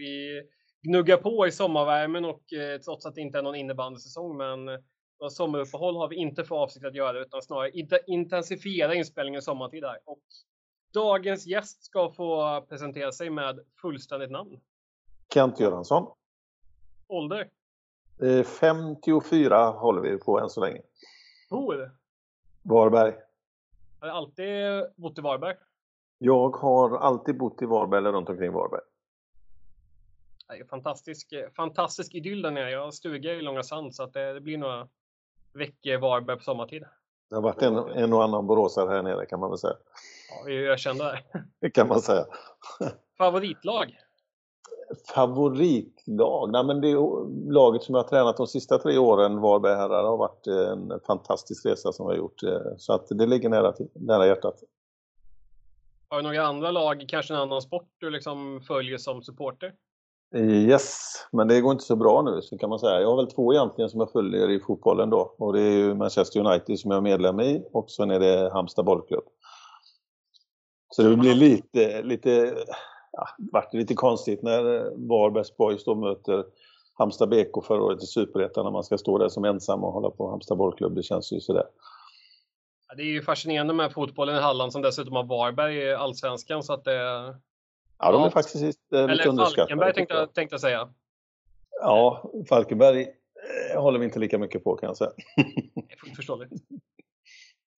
Vi 0.00 0.42
gnuggar 0.82 1.16
på 1.16 1.46
i 1.46 1.52
sommarvärmen 1.52 2.24
och 2.24 2.52
eh, 2.52 2.80
trots 2.80 3.06
att 3.06 3.14
det 3.14 3.20
inte 3.20 3.38
är 3.38 3.42
någon 3.42 3.54
innebandysäsong, 3.54 4.36
men 4.36 4.68
eh, 4.68 4.78
några 5.20 5.30
sommaruppehåll 5.30 5.96
har 5.96 6.08
vi 6.08 6.16
inte 6.16 6.44
för 6.44 6.54
avsikt 6.56 6.86
att 6.86 6.94
göra 6.94 7.20
utan 7.20 7.42
snarare 7.42 7.70
intensifiera 8.06 8.94
inspelningen 8.94 9.42
sommartid 9.42 9.84
här. 9.84 9.98
Och 10.04 10.22
dagens 10.94 11.46
gäst 11.46 11.84
ska 11.84 12.10
få 12.10 12.60
presentera 12.68 13.12
sig 13.12 13.30
med 13.30 13.60
fullständigt 13.82 14.30
namn. 14.30 14.60
Kent 15.34 15.60
Göransson. 15.60 16.06
Ålder? 17.08 17.48
54 18.60 19.70
håller 19.70 20.00
vi 20.00 20.18
på 20.18 20.40
än 20.40 20.48
så 20.48 20.60
länge. 20.60 20.80
Bor? 21.50 21.90
Varberg. 22.62 23.14
Har 24.00 24.06
du 24.06 24.12
alltid 24.12 24.46
bott 24.96 25.18
i 25.18 25.20
Varberg? 25.20 25.56
Jag 26.18 26.56
har 26.56 26.98
alltid 26.98 27.38
bott 27.38 27.62
i 27.62 27.66
Varberg 27.66 27.98
eller 27.98 28.12
runt 28.12 28.28
omkring 28.28 28.52
Varberg. 28.52 28.80
Det 30.50 30.56
är 30.56 30.64
fantastisk, 30.64 31.34
fantastisk 31.56 32.14
idyll 32.14 32.42
där 32.42 32.50
nere. 32.50 32.70
Jag 32.70 32.84
har 32.84 32.90
stuga 32.90 33.34
i 33.34 33.42
Långa 33.42 33.62
Sand 33.62 33.94
så 33.94 34.02
att 34.02 34.12
det, 34.12 34.32
det 34.32 34.40
blir 34.40 34.58
några 34.58 34.88
veckor 35.52 35.98
Varberg 35.98 36.36
på 36.36 36.42
sommartid. 36.42 36.84
Det 37.28 37.34
har 37.34 37.42
varit 37.42 37.62
en, 37.62 37.76
en 37.76 38.12
och 38.12 38.24
annan 38.24 38.46
boråsare 38.46 38.90
här 38.90 39.02
nere 39.02 39.26
kan 39.26 39.40
man 39.40 39.50
väl 39.50 39.58
säga. 39.58 39.74
Ja, 40.44 40.50
jag 40.50 40.78
kände 40.78 41.04
det. 41.04 41.44
Det 41.60 41.70
kan 41.70 41.88
man 41.88 42.00
säga. 42.00 42.24
Favoritlag? 43.18 43.98
Favoritlag? 45.14 46.50
Nej, 46.52 46.64
men 46.64 46.80
det 46.80 46.94
laget 47.52 47.82
som 47.82 47.94
jag 47.94 48.02
har 48.02 48.08
tränat 48.08 48.36
de 48.36 48.46
sista 48.46 48.78
tre 48.78 48.98
åren, 48.98 49.40
Varberg 49.40 49.76
herrar, 49.76 50.04
har 50.04 50.16
varit 50.16 50.46
en 50.46 51.00
fantastisk 51.06 51.66
resa 51.66 51.92
som 51.92 52.06
vi 52.06 52.12
har 52.12 52.18
gjort. 52.18 52.40
Så 52.76 52.92
att 52.92 53.08
det 53.08 53.26
ligger 53.26 53.48
nära, 53.48 53.74
nära 53.94 54.26
hjärtat. 54.26 54.62
Har 56.08 56.16
du 56.16 56.22
några 56.22 56.42
andra 56.42 56.70
lag, 56.70 57.04
kanske 57.08 57.34
en 57.34 57.40
annan 57.40 57.62
sport 57.62 57.88
du 57.98 58.10
liksom 58.10 58.60
följer 58.66 58.98
som 58.98 59.22
supporter? 59.22 59.74
Yes, 60.36 61.12
men 61.32 61.48
det 61.48 61.60
går 61.60 61.72
inte 61.72 61.84
så 61.84 61.96
bra 61.96 62.22
nu 62.22 62.42
så 62.42 62.58
kan 62.58 62.70
man 62.70 62.78
säga. 62.78 63.00
Jag 63.00 63.08
har 63.08 63.16
väl 63.16 63.26
två 63.26 63.54
egentligen 63.54 63.90
som 63.90 64.00
jag 64.00 64.12
följer 64.12 64.50
i 64.50 64.60
fotbollen 64.60 65.10
då. 65.10 65.34
Och 65.38 65.52
det 65.52 65.60
är 65.60 65.70
ju 65.70 65.94
Manchester 65.94 66.40
United 66.40 66.78
som 66.78 66.90
jag 66.90 66.98
är 66.98 67.02
medlem 67.02 67.40
i 67.40 67.62
och 67.72 67.90
sen 67.90 68.10
är 68.10 68.20
det 68.20 68.50
Halmstad 68.52 68.84
bollklubb. 68.84 69.24
Så 70.88 71.02
det 71.02 71.16
blir 71.16 71.34
lite, 71.34 72.02
lite, 72.02 72.54
ja, 73.12 73.26
vart 73.52 73.74
lite 73.74 73.94
konstigt 73.94 74.42
när 74.42 74.62
Varbergs 75.08 75.56
Boys 75.56 75.84
då 75.84 75.94
möter 75.94 76.44
Halmstad 76.94 77.28
BK 77.28 77.64
förra 77.64 77.82
året 77.82 78.02
i 78.02 78.06
Superettan 78.06 78.64
när 78.64 78.72
man 78.72 78.84
ska 78.84 78.98
stå 78.98 79.18
där 79.18 79.28
som 79.28 79.44
ensam 79.44 79.84
och 79.84 79.92
hålla 79.92 80.10
på 80.10 80.30
Halmstad 80.30 80.58
bollklubb. 80.58 80.94
Det 80.94 81.02
känns 81.02 81.32
ju 81.32 81.40
sådär. 81.40 81.64
Ja, 82.88 82.94
det 82.94 83.02
är 83.02 83.06
ju 83.06 83.22
fascinerande 83.22 83.74
med 83.74 83.92
fotbollen 83.92 84.36
i 84.36 84.40
Halland 84.40 84.72
som 84.72 84.82
dessutom 84.82 85.16
har 85.16 85.24
Varberg 85.24 85.76
i 85.76 85.94
Allsvenskan 85.94 86.62
så 86.62 86.72
att 86.72 86.84
det... 86.84 87.34
Ja, 88.00 88.12
de 88.12 88.22
är 88.22 88.30
faktiskt 88.30 88.64
lite 88.64 88.98
Eller 88.98 89.36
Falkenberg 89.56 89.94
tänkte 89.94 90.14
jag, 90.14 90.34
tänkte 90.34 90.54
jag 90.54 90.60
säga. 90.60 90.88
Ja, 91.80 92.30
Falkenberg 92.48 93.00
eh, 93.72 93.82
håller 93.82 93.98
vi 93.98 94.04
inte 94.04 94.18
lika 94.18 94.38
mycket 94.38 94.64
på 94.64 94.76
kan 94.76 94.86
jag 94.86 94.96
säga. 94.96 95.10
Det 95.74 95.92
är 95.92 95.96
fullt 95.96 96.16
förståeligt. 96.16 96.52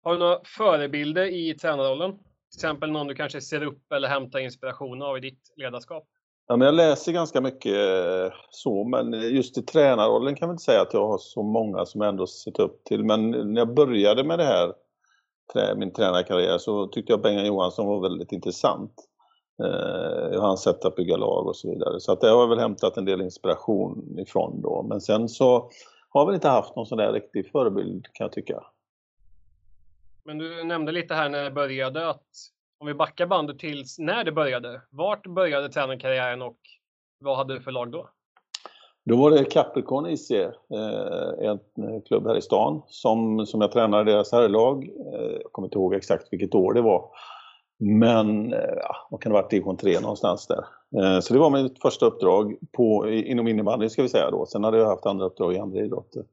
Har 0.02 0.12
du 0.12 0.18
några 0.18 0.38
förebilder 0.44 1.24
i 1.24 1.54
tränarrollen? 1.54 2.12
Till 2.12 2.58
exempel 2.58 2.90
någon 2.90 3.06
du 3.06 3.14
kanske 3.14 3.40
ser 3.40 3.62
upp 3.62 3.92
eller 3.92 4.08
hämtar 4.08 4.38
inspiration 4.38 5.02
av 5.02 5.16
i 5.16 5.20
ditt 5.20 5.52
ledarskap? 5.56 6.04
Ja, 6.46 6.56
men 6.56 6.66
jag 6.66 6.74
läser 6.74 7.12
ganska 7.12 7.40
mycket 7.40 7.74
eh, 7.74 8.32
så, 8.50 8.84
men 8.84 9.12
just 9.12 9.58
i 9.58 9.62
tränarrollen 9.62 10.34
kan 10.34 10.48
jag 10.48 10.54
inte 10.54 10.64
säga 10.64 10.82
att 10.82 10.94
jag 10.94 11.08
har 11.08 11.18
så 11.18 11.42
många 11.42 11.86
som 11.86 12.00
jag 12.00 12.08
ändå 12.08 12.26
sett 12.26 12.58
upp 12.58 12.84
till. 12.84 13.04
Men 13.04 13.30
när 13.30 13.60
jag 13.60 13.74
började 13.74 14.24
med 14.24 14.38
det 14.38 14.44
här, 14.44 14.74
min 15.76 15.92
tränarkarriär, 15.92 16.58
så 16.58 16.86
tyckte 16.86 17.12
jag 17.12 17.22
Bengan 17.22 17.46
Johansson 17.46 17.86
var 17.86 18.00
väldigt 18.00 18.32
intressant. 18.32 19.09
Eh, 19.64 20.40
hans 20.40 20.62
sätt 20.62 20.84
att 20.84 20.96
bygga 20.96 21.16
lag 21.16 21.46
och 21.46 21.56
så 21.56 21.70
vidare. 21.70 22.00
Så 22.00 22.12
att 22.12 22.20
det 22.20 22.28
har 22.28 22.40
jag 22.40 22.48
väl 22.48 22.58
hämtat 22.58 22.96
en 22.96 23.04
del 23.04 23.20
inspiration 23.20 24.18
ifrån 24.18 24.60
då. 24.62 24.82
Men 24.82 25.00
sen 25.00 25.28
så 25.28 25.70
har 26.08 26.26
väl 26.26 26.34
inte 26.34 26.48
haft 26.48 26.76
någon 26.76 26.86
sån 26.86 26.98
där 26.98 27.12
riktig 27.12 27.50
förebild 27.50 28.06
kan 28.12 28.24
jag 28.24 28.32
tycka. 28.32 28.64
Men 30.24 30.38
du 30.38 30.64
nämnde 30.64 30.92
lite 30.92 31.14
här 31.14 31.28
när 31.28 31.44
det 31.44 31.50
började 31.50 32.10
att 32.10 32.26
om 32.80 32.86
vi 32.86 32.94
backar 32.94 33.26
bandet 33.26 33.58
till 33.58 33.84
när 33.98 34.24
det 34.24 34.32
började. 34.32 34.80
Vart 34.90 35.26
började 35.26 35.68
tränarkarriären 35.68 36.42
och 36.42 36.58
vad 37.18 37.36
hade 37.36 37.54
du 37.54 37.60
för 37.60 37.72
lag 37.72 37.90
då? 37.90 38.08
Då 39.04 39.16
var 39.16 39.30
det 39.30 39.44
Capricorn 39.44 40.06
IC, 40.06 40.30
eh, 40.30 40.50
en 41.80 42.02
klubb 42.02 42.26
här 42.26 42.36
i 42.36 42.42
stan, 42.42 42.82
som, 42.86 43.46
som 43.46 43.60
jag 43.60 43.72
tränade 43.72 44.12
deras 44.12 44.32
herrlag. 44.32 44.84
Eh, 44.84 45.38
jag 45.42 45.52
kommer 45.52 45.66
inte 45.66 45.78
ihåg 45.78 45.94
exakt 45.94 46.28
vilket 46.30 46.54
år 46.54 46.74
det 46.74 46.82
var. 46.82 47.10
Men, 47.82 48.52
eh, 48.52 48.74
ja, 48.76 48.96
vad 49.10 49.20
kan 49.20 49.32
det 49.32 49.38
ha 49.38 49.42
varit, 49.42 49.50
division 49.50 49.76
3 49.76 50.00
någonstans 50.00 50.46
där. 50.46 50.64
Eh, 51.00 51.20
så 51.20 51.34
det 51.34 51.40
var 51.40 51.50
mitt 51.50 51.82
första 51.82 52.06
uppdrag 52.06 52.56
på, 52.72 53.08
inom 53.08 53.48
innebandy 53.48 53.88
ska 53.88 54.02
vi 54.02 54.08
säga 54.08 54.30
då. 54.30 54.46
Sen 54.46 54.64
hade 54.64 54.78
jag 54.78 54.86
haft 54.86 55.06
andra 55.06 55.26
uppdrag 55.26 55.54
i 55.54 55.58
andra 55.58 55.80
idrotter. 55.80 56.24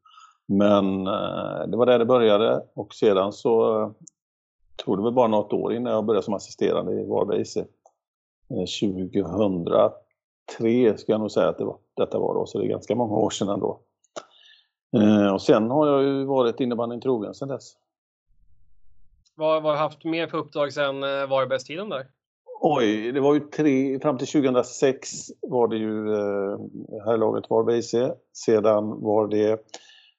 Men 0.46 1.08
eh, 1.08 1.68
det 1.68 1.78
var 1.78 1.86
där 1.86 2.00
det 2.00 2.06
började 2.06 2.64
och 2.74 2.94
sedan 2.94 3.34
så 3.34 3.92
tog 4.76 4.98
det 4.98 5.04
väl 5.04 5.14
bara 5.14 5.28
något 5.28 5.54
år 5.54 5.74
innan 5.74 5.94
jag 5.94 6.06
började 6.06 6.26
som 6.26 6.34
assisterande 6.34 7.02
i 7.02 7.06
Varberg 7.06 7.42
IC. 7.42 7.58
2003 8.82 10.98
ska 10.98 11.12
jag 11.12 11.20
nog 11.20 11.32
säga 11.32 11.50
att 11.50 11.58
det 11.58 11.66
var, 11.66 11.78
detta 11.94 12.20
var 12.20 12.34
då, 12.34 12.46
så 12.46 12.60
det 12.60 12.66
är 12.66 12.70
ganska 12.70 12.96
många 12.96 13.16
år 13.16 13.30
sedan 13.30 13.50
ändå. 13.50 13.80
Och 15.34 15.42
sen 15.42 15.70
har 15.70 15.88
jag 15.88 16.04
ju 16.04 16.26
varit 16.26 16.60
innebandyn 16.60 17.02
trogen 17.02 17.34
sedan 17.34 17.48
dess. 17.48 17.74
Vad 19.38 19.64
har 19.64 19.72
du 19.72 19.78
haft 19.78 20.04
mer 20.04 20.28
för 20.28 20.38
uppdrag 20.38 20.74
sedan 20.74 21.04
eh, 21.04 21.30
Varbergstiden 21.30 21.90
där? 21.90 22.06
Oj, 22.62 23.12
det 23.12 23.20
var 23.20 23.34
ju 23.34 23.40
tre, 23.40 24.00
fram 24.00 24.18
till 24.18 24.28
2006 24.28 25.10
var 25.42 25.68
det 25.68 25.78
ju 25.78 26.14
eh, 26.14 26.60
herrlaget 27.06 27.50
Varberg 27.50 27.78
IC. 27.78 27.96
Sedan 28.34 29.02
var 29.02 29.28
det 29.28 29.60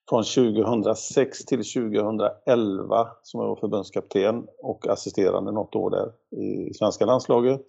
från 0.09 0.23
2006 0.23 1.45
till 1.45 1.59
2011 1.59 3.09
som 3.23 3.41
jag 3.41 3.49
var 3.49 3.57
förbundskapten 3.57 4.47
och 4.63 4.89
assisterande 4.89 5.53
något 5.53 5.75
år 5.75 5.91
där 5.91 6.39
i 6.41 6.75
svenska 6.75 7.07
landslaget. 7.07 7.61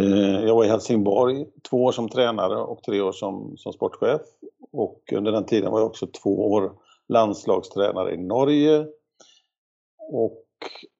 Eh, 0.00 0.44
jag 0.44 0.54
var 0.54 0.64
i 0.64 0.68
Helsingborg 0.68 1.46
två 1.70 1.84
år 1.84 1.92
som 1.92 2.08
tränare 2.08 2.56
och 2.56 2.82
tre 2.82 3.00
år 3.00 3.12
som, 3.12 3.56
som 3.56 3.72
sportchef. 3.72 4.20
Och 4.72 5.12
under 5.12 5.32
den 5.32 5.46
tiden 5.46 5.70
var 5.70 5.78
jag 5.78 5.86
också 5.86 6.06
två 6.06 6.50
år 6.50 6.72
landslagstränare 7.08 8.14
i 8.14 8.16
Norge. 8.16 8.86
Och 10.12 10.44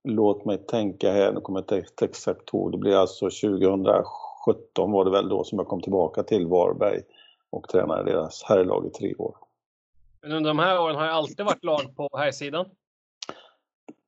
låt 0.04 0.44
mig 0.44 0.58
tänka 0.58 1.12
här, 1.12 1.32
nu 1.32 1.40
kommer 1.40 1.64
jag 1.68 1.78
inte 1.78 2.04
exakt 2.04 2.54
ihåg, 2.54 2.72
det 2.72 2.78
blir 2.78 2.96
alltså 2.96 3.24
2017 3.24 4.92
var 4.92 5.04
det 5.04 5.10
väl 5.10 5.28
då 5.28 5.44
som 5.44 5.58
jag 5.58 5.68
kom 5.68 5.80
tillbaka 5.80 6.22
till 6.22 6.46
Varberg 6.46 7.00
och 7.50 7.68
tränade 7.68 8.04
deras 8.04 8.42
herrlag 8.42 8.86
i 8.86 8.90
tre 8.90 9.14
år. 9.14 9.36
Men 10.22 10.32
under 10.32 10.50
de 10.50 10.58
här 10.58 10.80
åren 10.80 10.96
har 10.96 11.06
jag 11.06 11.14
alltid 11.14 11.46
varit 11.46 11.64
lag 11.64 11.96
på 11.96 12.08
här 12.12 12.30
sidan. 12.30 12.66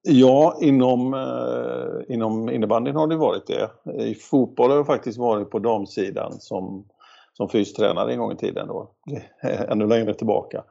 Ja, 0.03 0.59
inom, 0.61 1.15
eh, 1.15 2.15
inom 2.15 2.51
innebandyn 2.51 2.97
har 2.97 3.07
det 3.07 3.17
varit 3.17 3.47
det. 3.47 3.71
I 4.05 4.15
fotboll 4.15 4.71
har 4.71 4.77
jag 4.77 4.87
faktiskt 4.87 5.19
varit 5.19 5.51
på 5.51 5.59
damsidan 5.59 6.41
som, 6.41 6.89
som 7.33 7.49
fystränare 7.49 8.13
en 8.13 8.19
gång 8.19 8.33
i 8.33 8.37
tiden 8.37 8.69
då. 8.69 8.91
Ännu 9.43 9.87
längre 9.87 10.15
tillbaka. 10.15 10.65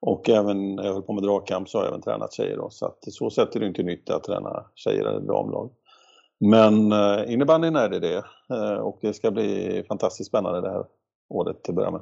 Och 0.00 0.28
även 0.28 0.74
när 0.74 0.84
jag 0.84 0.92
höll 0.92 1.02
på 1.02 1.12
med 1.12 1.22
dragkamp 1.22 1.68
så 1.68 1.78
har 1.78 1.84
jag 1.84 1.90
även 1.90 2.02
tränat 2.02 2.32
tjejer 2.32 2.56
då. 2.56 2.70
Så 2.70 2.86
att 2.86 2.98
så 3.12 3.30
sätt 3.30 3.56
är 3.56 3.60
det 3.60 3.66
inte 3.66 3.82
nytt 3.82 4.10
att 4.10 4.24
träna 4.24 4.64
tjejer 4.74 5.04
eller 5.04 5.20
damlag. 5.20 5.70
Men 6.40 6.92
eh, 6.92 7.32
innebandyn 7.32 7.76
är 7.76 7.88
det 7.88 7.98
det. 7.98 8.24
Eh, 8.50 8.78
och 8.78 8.98
det 9.00 9.14
ska 9.14 9.30
bli 9.30 9.84
fantastiskt 9.88 10.28
spännande 10.28 10.60
det 10.60 10.70
här 10.70 10.84
året 11.28 11.62
till 11.62 11.72
att 11.72 11.76
börja 11.76 11.90
med. 11.90 12.00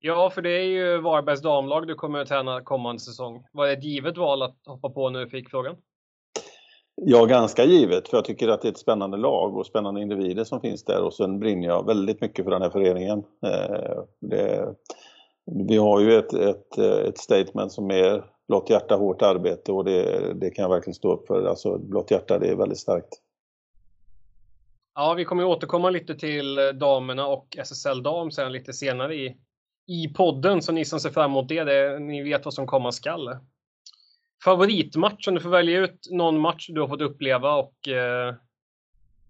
Ja, 0.00 0.30
för 0.30 0.42
det 0.42 0.50
är 0.50 0.64
ju 0.64 1.00
Varbergs 1.00 1.42
damlag 1.42 1.86
du 1.86 1.94
kommer 1.94 2.18
att 2.18 2.28
träna 2.28 2.60
kommande 2.60 3.00
säsong. 3.00 3.46
Var 3.52 3.66
det 3.66 3.72
ett 3.72 3.84
givet 3.84 4.16
val 4.16 4.42
att 4.42 4.56
hoppa 4.66 4.90
på 4.90 5.10
när 5.10 5.20
du 5.20 5.30
fick 5.30 5.50
frågan? 5.50 5.76
Ja, 6.94 7.24
ganska 7.24 7.64
givet. 7.64 8.08
För 8.08 8.16
jag 8.16 8.24
tycker 8.24 8.48
att 8.48 8.62
det 8.62 8.68
är 8.68 8.72
ett 8.72 8.78
spännande 8.78 9.16
lag 9.16 9.56
och 9.56 9.66
spännande 9.66 10.00
individer 10.00 10.44
som 10.44 10.60
finns 10.60 10.84
där. 10.84 11.02
Och 11.02 11.14
sen 11.14 11.38
brinner 11.38 11.68
jag 11.68 11.86
väldigt 11.86 12.20
mycket 12.20 12.44
för 12.44 12.52
den 12.52 12.62
här 12.62 12.70
föreningen. 12.70 13.24
Eh, 13.46 14.02
det, 14.20 14.74
vi 15.68 15.76
har 15.76 16.00
ju 16.00 16.18
ett, 16.18 16.32
ett, 16.32 16.78
ett 16.78 17.18
statement 17.18 17.72
som 17.72 17.90
är 17.90 18.24
blått 18.48 18.70
hjärta, 18.70 18.96
hårt 18.96 19.22
arbete 19.22 19.72
och 19.72 19.84
det, 19.84 20.32
det 20.34 20.50
kan 20.50 20.62
jag 20.62 20.70
verkligen 20.70 20.94
stå 20.94 21.12
upp 21.12 21.26
för. 21.26 21.46
Alltså 21.46 21.78
blått 21.78 22.10
hjärta, 22.10 22.38
det 22.38 22.46
är 22.46 22.56
väldigt 22.56 22.78
starkt. 22.78 23.20
Ja, 24.94 25.14
vi 25.14 25.24
kommer 25.24 25.44
återkomma 25.44 25.90
lite 25.90 26.14
till 26.14 26.54
damerna 26.74 27.26
och 27.26 27.56
SSL 27.58 28.02
dam 28.02 28.30
sen 28.30 28.52
lite 28.52 28.72
senare 28.72 29.14
i 29.14 29.36
i 29.86 30.08
podden, 30.08 30.62
så 30.62 30.72
ni 30.72 30.84
som 30.84 31.00
ser 31.00 31.10
fram 31.10 31.30
emot 31.30 31.48
det, 31.48 31.64
det 31.64 31.98
ni 31.98 32.22
vet 32.22 32.44
vad 32.44 32.54
som 32.54 32.66
komma 32.66 32.92
skall. 32.92 33.36
Favoritmatch, 34.44 35.28
om 35.28 35.34
du 35.34 35.40
får 35.40 35.50
välja 35.50 35.80
ut 35.80 36.08
någon 36.10 36.40
match 36.40 36.68
du 36.68 36.80
har 36.80 36.88
fått 36.88 37.00
uppleva 37.00 37.54
och 37.54 37.88
eh, 37.88 38.34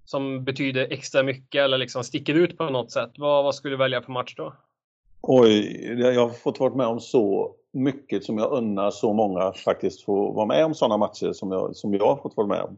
som 0.05 0.45
betyder 0.45 0.93
extra 0.93 1.23
mycket 1.23 1.61
eller 1.61 1.79
liksom 1.79 2.05
sticker 2.05 2.35
ut 2.35 2.59
på 2.59 2.65
något 2.71 2.93
sätt. 2.93 3.11
Vad, 3.17 3.45
vad 3.45 3.55
skulle 3.55 3.73
du 3.73 3.79
välja 3.79 4.03
för 4.03 4.13
match 4.13 4.35
då? 4.37 4.55
Oj, 5.27 5.95
jag 5.99 6.21
har 6.21 6.29
fått 6.29 6.61
vara 6.61 6.75
med 6.75 6.87
om 6.87 7.01
så 7.01 7.55
mycket 7.73 8.25
som 8.25 8.39
jag 8.39 8.53
unnar 8.53 8.91
så 8.91 9.13
många 9.13 9.53
faktiskt 9.53 10.05
få 10.05 10.33
vara 10.33 10.47
med 10.47 10.65
om 10.65 10.75
sådana 10.75 10.97
matcher 10.97 11.33
som 11.33 11.53
jag, 11.53 11.77
som 11.77 11.95
jag 11.95 12.07
har 12.07 12.17
fått 12.17 12.37
vara 12.37 12.47
med 12.47 12.61
om. 12.63 12.77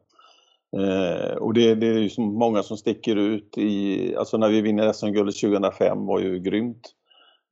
Eh, 0.81 1.37
och 1.37 1.55
det, 1.55 1.75
det 1.75 1.87
är 1.87 1.99
ju 1.99 2.11
så 2.11 2.21
många 2.21 2.63
som 2.63 2.77
sticker 2.77 3.17
ut 3.17 3.59
i, 3.59 4.17
alltså 4.17 4.37
när 4.37 4.49
vi 4.49 4.61
vinner 4.61 4.93
SM-guldet 4.93 5.41
2005 5.41 6.07
var 6.07 6.21
ju 6.21 6.39
grymt. 6.39 6.93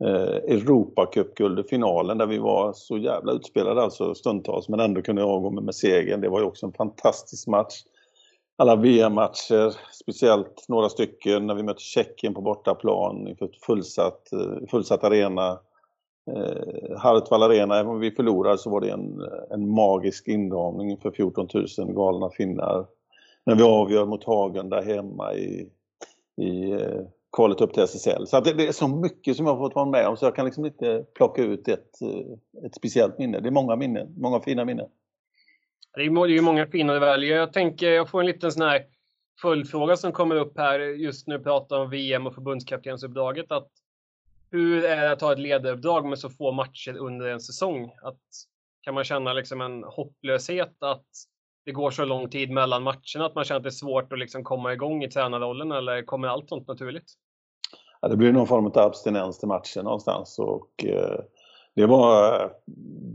Eh, 0.05 0.55
Europacupguldet, 0.55 1.71
finalen 1.71 2.19
där 2.19 2.27
vi 2.27 2.39
var 2.39 2.73
så 2.73 2.99
jävla 2.99 3.33
utspelade 3.33 3.83
alltså 3.83 4.15
stundtals 4.15 4.69
men 4.69 4.81
ändå 4.81 5.03
kunde 5.03 5.25
avgå 5.25 5.51
med, 5.51 5.65
med 5.65 5.75
segern. 5.75 6.21
Det 6.21 6.29
var 6.29 6.41
ju 6.41 6.47
också 6.47 6.67
en 6.67 6.73
fantastisk 6.73 7.49
match. 7.49 7.75
Alla 8.57 8.77
VM-matcher, 8.77 9.77
speciellt 9.93 10.65
några 10.69 10.89
stycken 10.89 11.47
när 11.47 11.55
vi 11.55 11.63
mötte 11.63 11.83
Tjeckien 11.83 12.35
på 12.35 12.41
bortaplan 12.41 13.29
inför 13.29 13.47
ett 13.47 13.65
fullsatt, 13.67 14.33
eh, 14.33 14.69
fullsatt 14.71 15.05
arena. 15.05 15.59
Eh, 16.31 16.99
Hartwall 16.99 17.43
Arena, 17.43 17.79
även 17.79 17.93
om 17.93 18.01
vi 18.01 18.11
förlorade 18.11 18.59
så 18.59 18.71
var 18.71 18.81
det 18.81 18.91
en, 18.91 19.23
en 19.51 19.69
magisk 19.69 20.29
inramning 20.29 20.91
inför 20.91 21.11
14 21.11 21.49
000 21.79 21.95
galna 21.95 22.31
finnar. 22.31 22.87
När 23.47 23.55
vi 23.55 23.63
avgör 23.63 24.07
mot 24.07 24.25
Hagen 24.25 24.69
där 24.69 24.83
hemma 24.83 25.35
i, 25.35 25.69
i 26.37 26.71
eh, 26.73 27.03
kvalet 27.37 27.61
upp 27.61 27.73
till 27.73 27.83
SSL. 27.83 28.27
Så 28.27 28.41
det, 28.41 28.53
det, 28.53 28.67
är 28.67 28.73
så 28.73 28.89
mycket 28.89 29.37
som 29.37 29.47
jag 29.47 29.55
har 29.55 29.69
fått 29.69 29.75
vara 29.75 29.91
med 29.91 30.09
om 30.09 30.17
så 30.17 30.27
jag 30.27 30.37
kan 30.37 30.45
liksom 30.45 30.67
inte 30.67 31.05
plocka 31.15 31.43
ut 31.43 31.69
ett, 31.69 32.03
eh, 32.03 32.65
ett 32.67 32.75
speciellt 32.75 33.19
minne. 33.19 33.41
Det 33.41 33.49
är 33.49 33.51
många 33.51 33.77
minnen, 33.77 34.15
många 34.17 34.41
fina 34.41 34.65
minnen. 34.65 34.87
Det 35.95 36.01
är 36.01 36.29
ju 36.29 36.41
många 36.41 36.67
fina 36.67 36.93
du 36.93 36.99
väljer. 36.99 37.37
Jag 37.37 37.53
tänker, 37.53 37.91
jag 37.91 38.09
får 38.09 38.21
en 38.21 38.27
liten 38.27 38.53
sån 38.53 38.63
här 38.63 38.85
följdfråga 39.43 39.97
som 39.97 40.13
kommer 40.13 40.37
upp 40.37 40.59
här 40.59 40.81
just 40.81 41.27
när 41.27 41.39
du 41.39 41.45
pratar 41.45 41.81
om 41.81 41.91
VM 41.91 42.27
och 42.27 42.35
förbundskaptensuppdraget. 42.35 43.53
Att 43.53 43.69
hur 44.51 44.85
är 44.85 44.97
det 44.97 45.13
att 45.13 45.21
ha 45.21 45.33
ett 45.33 45.39
ledaruppdrag 45.39 46.05
med 46.05 46.19
så 46.19 46.31
få 46.31 46.53
matcher 46.53 46.97
under 46.97 47.27
en 47.27 47.41
säsong? 47.41 47.93
Att, 48.03 48.21
kan 48.83 48.95
man 48.95 49.05
känna 49.05 49.33
liksom 49.33 49.61
en 49.61 49.85
hopplöshet 49.85 50.83
att 50.83 51.07
det 51.65 51.73
går 51.73 51.91
så 51.91 52.05
lång 52.05 52.31
tid 52.31 52.51
mellan 52.51 52.83
matcherna 52.83 53.27
att 53.27 53.35
man 53.35 53.45
känner 53.45 53.57
att 53.57 53.63
det 53.63 53.69
är 53.69 53.71
svårt 53.71 54.13
att 54.13 54.19
liksom 54.19 54.45
komma 54.45 54.73
igång 54.73 55.05
i 55.05 55.11
tränarrollen 55.11 55.73
eller 55.73 56.03
kommer 56.03 56.29
allt 56.29 56.49
sånt 56.49 56.69
naturligt? 56.69 57.13
Ja, 58.01 58.09
det 58.09 58.17
blir 58.17 58.33
någon 58.33 58.47
form 58.47 58.67
av 58.67 58.79
abstinens 58.79 59.39
till 59.39 59.49
matchen 59.49 59.85
någonstans 59.85 60.39
och 60.39 60.85
eh, 60.85 61.21
det, 61.75 61.87
var, 61.87 62.51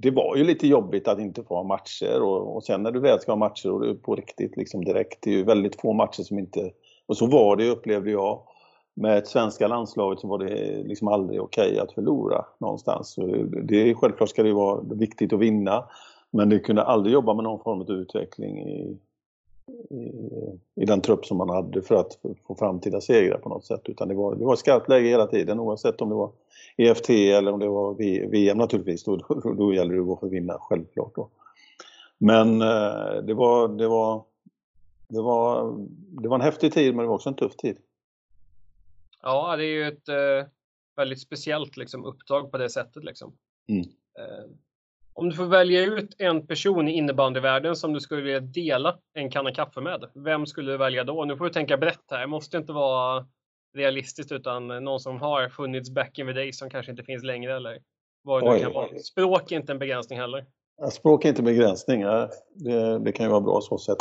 det 0.01 0.11
var 0.11 0.35
ju 0.35 0.43
lite 0.43 0.67
jobbigt 0.67 1.07
att 1.07 1.19
inte 1.19 1.43
få 1.43 1.55
ha 1.55 1.63
matcher 1.63 2.21
och, 2.21 2.55
och 2.55 2.63
sen 2.63 2.83
när 2.83 2.91
du 2.91 2.99
väl 2.99 3.19
ska 3.19 3.31
ha 3.31 3.37
matcher 3.37 3.71
och 3.71 3.81
det 3.81 3.89
är 3.89 3.93
på 3.93 4.15
riktigt 4.15 4.57
liksom 4.57 4.85
direkt. 4.85 5.21
Det 5.21 5.29
är 5.29 5.35
ju 5.35 5.43
väldigt 5.43 5.81
få 5.81 5.93
matcher 5.93 6.23
som 6.23 6.39
inte... 6.39 6.71
Och 7.05 7.17
så 7.17 7.27
var 7.27 7.55
det 7.55 7.69
upplevde 7.69 8.11
jag. 8.11 8.41
Med 8.93 9.27
svenska 9.27 9.67
landslaget 9.67 10.19
så 10.19 10.27
var 10.27 10.37
det 10.37 10.83
liksom 10.83 11.07
aldrig 11.07 11.41
okej 11.41 11.67
okay 11.67 11.79
att 11.79 11.91
förlora 11.91 12.45
någonstans. 12.57 13.15
Det, 13.63 13.95
självklart 13.95 14.29
ska 14.29 14.43
det 14.43 14.53
vara 14.53 14.81
viktigt 14.81 15.33
att 15.33 15.39
vinna. 15.39 15.83
Men 16.31 16.49
det 16.49 16.59
kunde 16.59 16.83
aldrig 16.83 17.13
jobba 17.13 17.33
med 17.33 17.43
någon 17.43 17.63
form 17.63 17.81
av 17.81 17.91
utveckling 17.91 18.59
i, 18.59 18.97
i, 19.89 20.81
i, 20.81 20.85
den 20.85 21.01
trupp 21.01 21.25
som 21.25 21.37
man 21.37 21.49
hade 21.49 21.81
för 21.81 21.95
att 21.95 22.19
få 22.47 22.55
framtida 22.55 23.01
segrar 23.01 23.37
på 23.37 23.49
något 23.49 23.65
sätt. 23.65 23.81
Utan 23.85 24.07
det 24.07 24.15
var, 24.15 24.35
det 24.35 24.45
var 24.45 24.55
skarpt 24.55 24.89
läge 24.89 25.09
hela 25.09 25.27
tiden 25.27 25.59
oavsett 25.59 26.01
om 26.01 26.09
det 26.09 26.15
var 26.15 26.31
EFT 26.77 27.09
eller 27.09 27.51
om 27.51 27.59
det 27.59 27.67
var 27.67 27.93
VM 28.29 28.57
naturligtvis. 28.57 29.03
Då, 29.03 29.15
då, 29.15 29.53
då 29.53 29.73
gäller 29.73 29.93
det 29.93 29.99
att 29.99 30.07
gå 30.07 30.17
för 30.17 30.27
att 30.27 30.33
vinna, 30.33 30.57
självklart. 30.59 31.15
Då. 31.15 31.29
Men 32.17 32.61
eh, 32.61 33.23
det, 33.23 33.33
var, 33.33 33.67
det, 33.67 33.87
var, 33.87 34.23
det, 35.07 35.21
var, 35.21 35.75
det 36.21 36.27
var 36.27 36.35
en 36.35 36.41
häftig 36.41 36.73
tid 36.73 36.95
men 36.95 37.03
det 37.03 37.07
var 37.07 37.15
också 37.15 37.29
en 37.29 37.35
tuff 37.35 37.55
tid. 37.55 37.77
Ja, 39.21 39.55
det 39.55 39.65
är 39.65 39.71
ju 39.71 39.87
ett 39.87 40.09
eh, 40.09 40.49
väldigt 40.95 41.21
speciellt 41.21 41.77
liksom, 41.77 42.05
uppdrag 42.05 42.51
på 42.51 42.57
det 42.57 42.69
sättet. 42.69 43.03
Liksom. 43.03 43.33
Mm. 43.67 43.81
Eh, 44.19 44.49
om 45.19 45.29
du 45.29 45.35
får 45.35 45.45
välja 45.45 45.85
ut 45.85 46.15
en 46.17 46.47
person 46.47 46.87
i 46.87 46.91
innebandyvärlden 46.91 47.75
som 47.75 47.93
du 47.93 47.99
skulle 47.99 48.21
vilja 48.21 48.39
dela 48.39 48.95
en 49.13 49.31
kanna 49.31 49.51
kaffe 49.51 49.81
med, 49.81 50.05
vem 50.15 50.45
skulle 50.45 50.71
du 50.71 50.77
välja 50.77 51.03
då? 51.03 51.25
Nu 51.25 51.37
får 51.37 51.45
du 51.45 51.51
tänka 51.51 51.77
brett 51.77 52.03
här. 52.11 52.19
Det 52.19 52.27
måste 52.27 52.57
inte 52.57 52.73
vara 52.73 53.25
realistiskt 53.77 54.31
utan 54.31 54.67
någon 54.67 54.99
som 54.99 55.21
har 55.21 55.49
funnits 55.49 55.89
back 55.89 56.19
in 56.19 56.27
the 56.27 56.33
days 56.33 56.57
som 56.57 56.69
kanske 56.69 56.91
inte 56.91 57.03
finns 57.03 57.23
längre 57.23 57.55
eller 57.55 57.77
vad 58.23 58.43
det 58.43 58.59
kan 58.59 58.73
vara. 58.73 58.87
Språk 58.99 59.51
är 59.51 59.55
inte 59.55 59.71
en 59.71 59.79
begränsning 59.79 60.19
heller. 60.19 60.45
Ja, 60.81 60.89
språk 60.89 61.25
är 61.25 61.29
inte 61.29 61.41
en 61.41 61.45
begränsning. 61.45 62.01
Ja. 62.01 62.29
Det, 62.53 62.99
det, 62.99 63.11
kan 63.11 63.25
ju 63.25 63.29
vara 63.29 63.41
bra 63.41 63.61
så 63.61 63.77
sätt. 63.77 63.97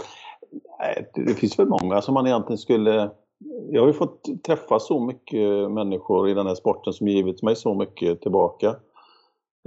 Det 1.14 1.34
finns 1.34 1.58
väl 1.58 1.66
många 1.66 2.02
som 2.02 2.14
man 2.14 2.26
egentligen 2.26 2.58
skulle... 2.58 3.10
Jag 3.70 3.82
har 3.82 3.86
ju 3.86 3.92
fått 3.92 4.44
träffa 4.46 4.78
så 4.78 5.00
mycket 5.00 5.70
människor 5.70 6.28
i 6.28 6.34
den 6.34 6.46
här 6.46 6.54
sporten 6.54 6.92
som 6.92 7.08
givit 7.08 7.42
mig 7.42 7.56
så 7.56 7.74
mycket 7.74 8.20
tillbaka. 8.20 8.76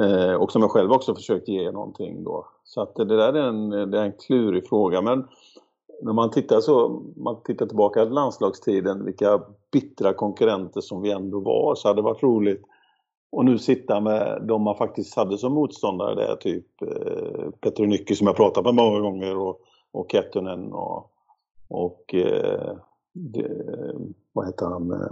Eh, 0.01 0.33
och 0.33 0.51
som 0.51 0.61
jag 0.61 0.71
själv 0.71 0.91
också 0.91 1.15
försökt 1.15 1.47
ge 1.47 1.71
någonting 1.71 2.23
då. 2.23 2.47
Så 2.63 2.81
att 2.81 2.95
det 2.95 3.05
där 3.05 3.33
är 3.33 3.47
en, 3.47 3.69
det 3.69 3.99
är 3.99 4.03
en 4.03 4.13
klurig 4.27 4.67
fråga. 4.67 5.01
Men 5.01 5.27
när 6.01 6.13
man 6.13 6.31
tittar, 6.31 6.59
så, 6.59 7.03
man 7.15 7.43
tittar 7.43 7.65
tillbaka 7.65 8.05
på 8.05 8.13
landslagstiden, 8.13 9.05
vilka 9.05 9.41
bittra 9.71 10.13
konkurrenter 10.13 10.81
som 10.81 11.01
vi 11.01 11.11
ändå 11.11 11.39
var, 11.39 11.75
så 11.75 11.87
hade 11.87 11.97
det 11.97 12.05
varit 12.05 12.23
roligt 12.23 12.61
och 13.31 13.45
nu 13.45 13.57
sitta 13.57 13.99
med 13.99 14.41
de 14.47 14.61
man 14.61 14.77
faktiskt 14.77 15.15
hade 15.15 15.37
som 15.37 15.53
motståndare 15.53 16.15
där, 16.15 16.35
typ 16.35 16.81
eh, 16.81 17.51
Petro 17.61 17.85
Nycke 17.85 18.15
som 18.15 18.27
jag 18.27 18.35
pratat 18.35 18.63
med 18.63 18.75
många 18.75 18.99
gånger 18.99 19.37
och, 19.37 19.61
och 19.91 20.11
Kettunen 20.11 20.73
och, 20.73 21.11
och 21.67 22.15
eh, 22.15 22.75
det, 23.13 23.51
vad 24.33 24.45
heter 24.45 24.65
han, 24.65 24.91
eh, 24.91 25.11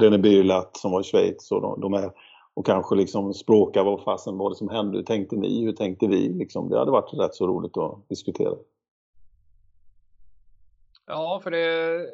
René 0.00 0.18
Birlat 0.18 0.76
som 0.76 0.92
var 0.92 1.00
i 1.00 1.04
Schweiz 1.04 1.52
och 1.52 1.60
de, 1.60 1.80
de 1.80 1.94
är 1.94 2.10
och 2.54 2.66
kanske 2.66 2.94
liksom 2.94 3.34
språka 3.34 3.82
vad 3.82 4.02
fasen 4.02 4.38
var 4.38 4.50
det 4.50 4.56
som 4.56 4.68
hände, 4.68 4.98
hur 4.98 5.04
tänkte 5.04 5.36
ni, 5.36 5.64
hur 5.64 5.72
tänkte 5.72 6.06
vi? 6.06 6.28
Liksom, 6.28 6.68
det 6.68 6.78
hade 6.78 6.90
varit 6.90 7.14
rätt 7.14 7.34
så 7.34 7.46
roligt 7.46 7.76
att 7.76 8.08
diskutera. 8.08 8.54
Ja, 11.06 11.40
för 11.44 11.50
det 11.50 12.06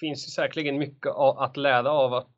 finns 0.00 0.26
ju 0.26 0.30
säkerligen 0.30 0.78
mycket 0.78 1.12
att 1.16 1.56
lära 1.56 1.90
av 1.90 2.14
att 2.14 2.34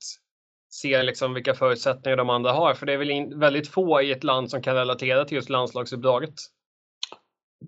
se 0.71 1.03
liksom 1.03 1.35
vilka 1.35 1.55
förutsättningar 1.55 2.17
de 2.17 2.31
andra 2.31 2.53
har. 2.53 2.75
För 2.75 2.87
det 2.87 2.93
är 2.93 2.99
väl 2.99 3.39
väldigt 3.39 3.69
få 3.69 4.03
i 4.03 4.13
ett 4.13 4.25
land 4.25 4.51
som 4.51 4.63
kan 4.63 4.75
relatera 4.75 5.25
till 5.25 5.37
just 5.37 5.49
landslagsuppdraget. 5.49 6.35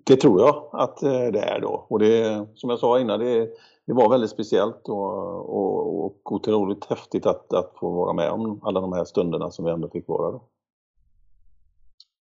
Det 0.05 0.15
tror 0.15 0.41
jag 0.41 0.69
att 0.73 1.03
eh, 1.03 1.27
det 1.27 1.39
är 1.39 1.59
då. 1.59 1.85
Och 1.89 1.99
det, 1.99 2.47
som 2.55 2.69
jag 2.69 2.79
sa 2.79 2.99
innan, 2.99 3.19
det, 3.19 3.49
det 3.87 3.93
var 3.93 4.09
väldigt 4.09 4.29
speciellt 4.29 4.89
och, 4.89 5.49
och, 5.49 6.05
och 6.05 6.31
otroligt 6.31 6.85
häftigt 6.85 7.25
att, 7.25 7.53
att 7.53 7.73
få 7.79 7.91
vara 7.91 8.13
med 8.13 8.29
om 8.29 8.59
alla 8.63 8.81
de 8.81 8.93
här 8.93 9.05
stunderna 9.05 9.51
som 9.51 9.65
vi 9.65 9.71
ändå 9.71 9.89
fick 9.89 10.07
vara. 10.07 10.31
Då. 10.31 10.43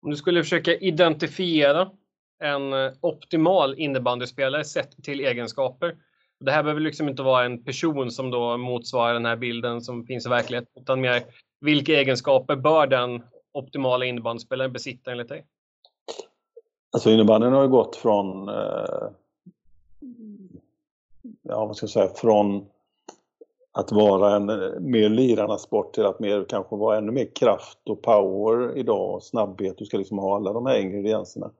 Om 0.01 0.09
du 0.09 0.15
skulle 0.15 0.43
försöka 0.43 0.73
identifiera 0.73 1.89
en 2.43 2.73
eh, 2.73 2.91
optimal 3.01 3.75
innebandyspelare 3.77 4.63
sett 4.63 5.03
till 5.03 5.19
egenskaper. 5.19 5.95
Det 6.39 6.51
här 6.51 6.63
behöver 6.63 6.81
liksom 6.81 7.09
inte 7.09 7.23
vara 7.23 7.45
en 7.45 7.63
person 7.63 8.11
som 8.11 8.31
då 8.31 8.57
motsvarar 8.57 9.13
den 9.13 9.25
här 9.25 9.35
bilden 9.35 9.81
som 9.81 10.05
finns 10.05 10.25
i 10.25 10.29
verkligheten, 10.29 10.81
utan 10.81 11.01
mer 11.01 11.23
vilka 11.61 11.93
egenskaper 11.93 12.55
bör 12.55 12.87
den 12.87 13.23
optimala 13.53 14.05
innebandyspelaren 14.05 14.73
besitta 14.73 15.11
enligt 15.11 15.29
dig? 15.29 15.45
Alltså 16.91 17.09
innebandyn 17.09 17.53
har 17.53 17.63
ju 17.63 17.69
gått 17.69 17.95
från 17.95 18.49
eh, 18.49 19.09
ja, 21.41 21.65
vad 21.65 21.75
ska 21.75 21.83
jag 21.83 21.91
säga, 21.91 22.09
från 22.15 22.65
att 23.71 23.91
vara 23.91 24.35
en 24.35 24.49
eh, 24.49 24.79
mer 24.79 25.09
lirarnas 25.09 25.61
sport 25.61 25.93
till 25.93 26.05
att 26.05 26.19
mer 26.19 26.45
kanske 26.49 26.75
vara 26.75 26.97
ännu 26.97 27.11
mer 27.11 27.35
kraft 27.35 27.89
och 27.89 28.01
power 28.01 28.77
idag 28.77 29.15
och 29.15 29.23
snabbhet. 29.23 29.77
Du 29.77 29.85
ska 29.85 29.97
liksom 29.97 30.17
ha 30.17 30.35
alla 30.35 30.53
de 30.53 30.65
här 30.65 30.79
ingredienserna. 30.79 31.51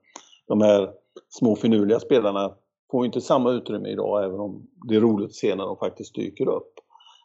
De 0.46 0.60
här 0.60 0.90
små 1.28 1.56
finurliga 1.56 2.00
spelarna 2.00 2.54
får 2.90 3.06
inte 3.06 3.20
samma 3.20 3.50
utrymme 3.50 3.88
idag 3.88 4.24
även 4.24 4.40
om 4.40 4.66
det 4.88 4.96
är 4.96 5.00
roligt 5.00 5.28
att 5.28 5.34
se 5.34 5.54
när 5.54 5.64
de 5.64 5.76
faktiskt 5.76 6.14
dyker 6.14 6.48
upp. 6.48 6.72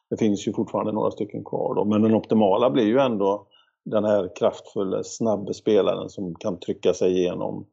Det 0.09 0.17
finns 0.17 0.47
ju 0.47 0.53
fortfarande 0.53 0.91
några 0.91 1.11
stycken 1.11 1.43
kvar 1.43 1.75
då, 1.75 1.85
men 1.85 2.01
den 2.01 2.15
optimala 2.15 2.69
blir 2.69 2.85
ju 2.85 2.99
ändå 2.99 3.47
den 3.85 4.05
här 4.05 4.31
kraftfulla, 4.35 5.03
snabba 5.03 5.53
spelaren 5.53 6.09
som 6.09 6.35
kan 6.35 6.59
trycka 6.59 6.93
sig 6.93 7.19
igenom 7.19 7.65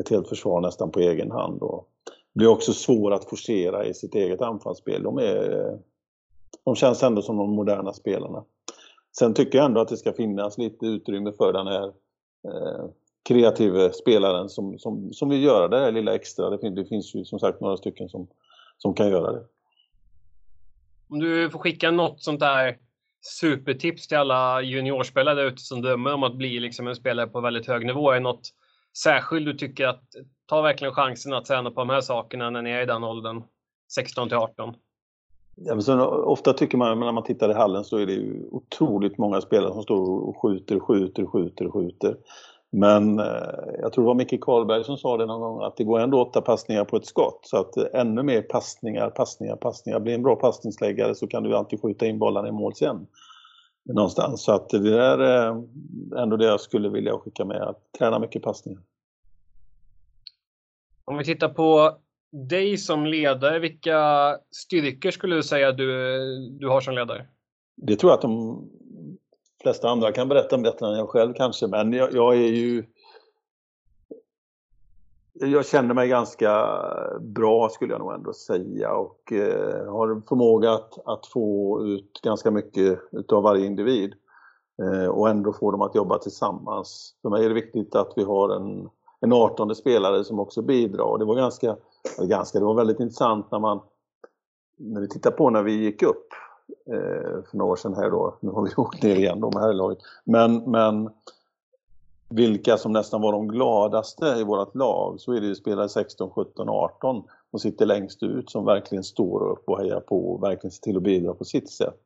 ett 0.00 0.08
helt 0.08 0.28
försvar 0.28 0.60
nästan 0.60 0.90
på 0.90 1.00
egen 1.00 1.30
hand 1.30 1.62
och 1.62 1.88
blir 2.34 2.48
också 2.48 2.72
svår 2.72 3.12
att 3.12 3.24
forcera 3.24 3.84
i 3.84 3.94
sitt 3.94 4.14
eget 4.14 4.42
anfallsspel. 4.42 5.02
De, 5.02 5.18
är, 5.18 5.78
de 6.64 6.76
känns 6.76 7.02
ändå 7.02 7.22
som 7.22 7.36
de 7.36 7.50
moderna 7.50 7.92
spelarna. 7.92 8.44
Sen 9.18 9.34
tycker 9.34 9.58
jag 9.58 9.64
ändå 9.64 9.80
att 9.80 9.88
det 9.88 9.96
ska 9.96 10.12
finnas 10.12 10.58
lite 10.58 10.86
utrymme 10.86 11.32
för 11.32 11.52
den 11.52 11.66
här 11.66 11.86
eh, 12.48 12.84
kreativa 13.22 13.92
spelaren 13.92 14.48
som, 14.48 14.78
som, 14.78 15.12
som 15.12 15.28
vill 15.28 15.42
göra 15.42 15.68
det 15.68 15.78
här 15.78 15.92
lilla 15.92 16.14
extra. 16.14 16.50
Det, 16.50 16.58
finns, 16.58 16.76
det 16.76 16.84
finns 16.84 17.14
ju 17.14 17.24
som 17.24 17.38
sagt 17.38 17.60
några 17.60 17.76
stycken 17.76 18.08
som, 18.08 18.28
som 18.78 18.94
kan 18.94 19.08
göra 19.08 19.32
det. 19.32 19.42
Om 21.10 21.18
du 21.18 21.50
får 21.50 21.58
skicka 21.58 21.90
något 21.90 22.22
sånt 22.22 22.40
där 22.40 22.78
supertips 23.40 24.08
till 24.08 24.16
alla 24.16 24.62
juniorspelare 24.62 25.34
där 25.34 25.44
ute 25.44 25.62
som 25.62 25.82
drömmer 25.82 26.14
om 26.14 26.22
att 26.22 26.36
bli 26.36 26.60
liksom 26.60 26.88
en 26.88 26.96
spelare 26.96 27.26
på 27.26 27.40
väldigt 27.40 27.66
hög 27.66 27.86
nivå. 27.86 28.10
Är 28.10 28.14
det 28.14 28.20
något 28.20 28.48
särskilt 29.02 29.46
du 29.46 29.54
tycker 29.54 29.86
att 29.86 30.04
ta 30.50 30.60
verkligen 30.60 30.94
chansen 30.94 31.32
att 31.32 31.44
träna 31.44 31.70
på 31.70 31.80
de 31.80 31.90
här 31.90 32.00
sakerna 32.00 32.50
när 32.50 32.62
ni 32.62 32.70
är 32.70 32.82
i 32.82 32.86
den 32.86 33.04
åldern, 33.04 33.42
16 33.92 34.28
till 34.28 34.36
18? 34.36 34.74
Ja, 35.54 35.74
men 35.74 35.82
sen, 35.82 36.00
ofta 36.00 36.52
tycker 36.52 36.78
man 36.78 37.00
när 37.00 37.12
man 37.12 37.22
tittar 37.22 37.50
i 37.50 37.54
hallen 37.54 37.84
så 37.84 37.96
är 37.96 38.06
det 38.06 38.12
ju 38.12 38.48
otroligt 38.50 39.18
många 39.18 39.40
spelare 39.40 39.72
som 39.72 39.82
står 39.82 40.28
och 40.28 40.42
skjuter, 40.42 40.78
skjuter, 40.78 41.26
skjuter, 41.26 41.70
skjuter. 41.70 42.16
Men 42.72 43.18
eh, 43.18 43.24
jag 43.80 43.92
tror 43.92 44.04
det 44.04 44.06
var 44.06 44.14
Micke 44.14 44.40
Karlberg 44.40 44.84
som 44.84 44.96
sa 44.96 45.16
det 45.16 45.26
någon 45.26 45.40
gång 45.40 45.62
att 45.62 45.76
det 45.76 45.84
går 45.84 46.00
ändå 46.00 46.22
åtta 46.22 46.40
passningar 46.40 46.84
på 46.84 46.96
ett 46.96 47.06
skott. 47.06 47.40
Så 47.42 47.56
att 47.56 47.76
eh, 47.76 47.84
ännu 47.92 48.22
mer 48.22 48.42
passningar, 48.42 49.10
passningar, 49.10 49.56
passningar. 49.56 50.00
Blir 50.00 50.14
en 50.14 50.22
bra 50.22 50.36
passningsläggare 50.36 51.14
så 51.14 51.26
kan 51.26 51.42
du 51.42 51.56
alltid 51.56 51.82
skjuta 51.82 52.06
in 52.06 52.18
bollarna 52.18 52.48
i 52.48 52.52
mål 52.52 52.74
sen. 52.74 53.06
Någonstans. 53.84 54.42
Så 54.42 54.52
att 54.52 54.68
det 54.68 54.90
där 54.90 55.18
är 55.18 55.64
ändå 56.16 56.36
det 56.36 56.44
jag 56.44 56.60
skulle 56.60 56.88
vilja 56.88 57.18
skicka 57.18 57.44
med. 57.44 57.62
Att 57.62 57.92
träna 57.98 58.18
mycket 58.18 58.42
passningar. 58.42 58.82
Om 61.10 61.18
vi 61.18 61.24
tittar 61.24 61.48
på 61.48 61.96
dig 62.32 62.78
som 62.78 63.06
ledare, 63.06 63.58
vilka 63.58 63.98
styrkor 64.50 65.10
skulle 65.10 65.36
du 65.36 65.42
säga 65.42 65.72
du, 65.72 65.88
du 66.60 66.68
har 66.68 66.80
som 66.80 66.94
ledare? 66.94 67.26
Det 67.76 67.96
tror 67.96 68.10
jag 68.10 68.16
att 68.16 68.22
de 68.22 68.64
flesta 69.62 69.88
andra 69.88 70.12
kan 70.12 70.28
berätta 70.28 70.58
bättre 70.58 70.86
än 70.86 70.98
jag 70.98 71.08
själv 71.08 71.34
kanske, 71.34 71.66
men 71.66 71.92
jag, 71.92 72.14
jag 72.14 72.34
är 72.34 72.48
ju... 72.48 72.84
Jag 75.32 75.66
känner 75.66 75.94
mig 75.94 76.08
ganska 76.08 76.78
bra 77.20 77.68
skulle 77.68 77.92
jag 77.92 78.00
nog 78.00 78.14
ändå 78.14 78.32
säga 78.32 78.92
och 78.92 79.32
eh, 79.32 79.92
har 79.92 80.22
förmåga 80.28 80.72
att, 80.72 81.06
att, 81.06 81.26
få 81.26 81.78
ut 81.86 82.20
ganska 82.22 82.50
mycket 82.50 82.98
utav 83.12 83.42
varje 83.42 83.66
individ 83.66 84.14
eh, 84.82 85.08
och 85.08 85.28
ändå 85.28 85.52
få 85.52 85.70
dem 85.70 85.82
att 85.82 85.94
jobba 85.94 86.18
tillsammans. 86.18 87.14
För 87.22 87.30
mig 87.30 87.44
är 87.44 87.48
det 87.48 87.54
viktigt 87.54 87.94
att 87.94 88.12
vi 88.16 88.24
har 88.24 88.56
en, 88.56 88.88
en 89.20 89.32
18 89.32 89.74
spelare 89.74 90.24
som 90.24 90.40
också 90.40 90.62
bidrar. 90.62 91.18
Det 91.18 91.24
var 91.24 91.34
ganska, 91.34 91.76
ganska, 92.18 92.58
det 92.58 92.64
var 92.64 92.74
väldigt 92.74 93.00
intressant 93.00 93.50
när 93.50 93.58
man 93.58 93.80
när 94.76 95.00
vi 95.00 95.08
tittar 95.08 95.30
på 95.30 95.50
när 95.50 95.62
vi 95.62 95.72
gick 95.72 96.02
upp 96.02 96.26
eh, 96.86 97.42
för 97.50 97.56
några 97.56 97.72
år 97.72 97.76
sedan 97.76 97.94
här 97.94 98.10
då. 98.10 98.36
Nu 98.40 98.50
har 98.50 98.62
vi 98.62 98.70
åkt 98.76 99.02
ner 99.02 99.16
igen 99.16 99.40
då 99.40 99.50
med 99.50 99.62
herrlaget. 99.62 99.98
Men, 100.24 100.70
men 100.70 101.10
vilka 102.28 102.76
som 102.76 102.92
nästan 102.92 103.20
var 103.20 103.32
de 103.32 103.48
gladaste 103.48 104.26
i 104.26 104.44
vårt 104.44 104.74
lag 104.74 105.20
så 105.20 105.32
är 105.32 105.40
det 105.40 105.46
ju 105.46 105.54
spelare 105.54 105.88
16, 105.88 106.30
17, 106.30 106.68
18 106.68 107.22
som 107.50 107.60
sitter 107.60 107.86
längst 107.86 108.22
ut 108.22 108.50
som 108.50 108.64
verkligen 108.64 109.04
står 109.04 109.50
upp 109.50 109.68
och 109.68 109.78
hejar 109.78 110.00
på 110.00 110.32
och 110.32 110.42
verkligen 110.42 110.70
ser 110.70 110.82
till 110.82 110.96
att 110.96 111.02
bidra 111.02 111.34
på 111.34 111.44
sitt 111.44 111.70
sätt. 111.70 112.00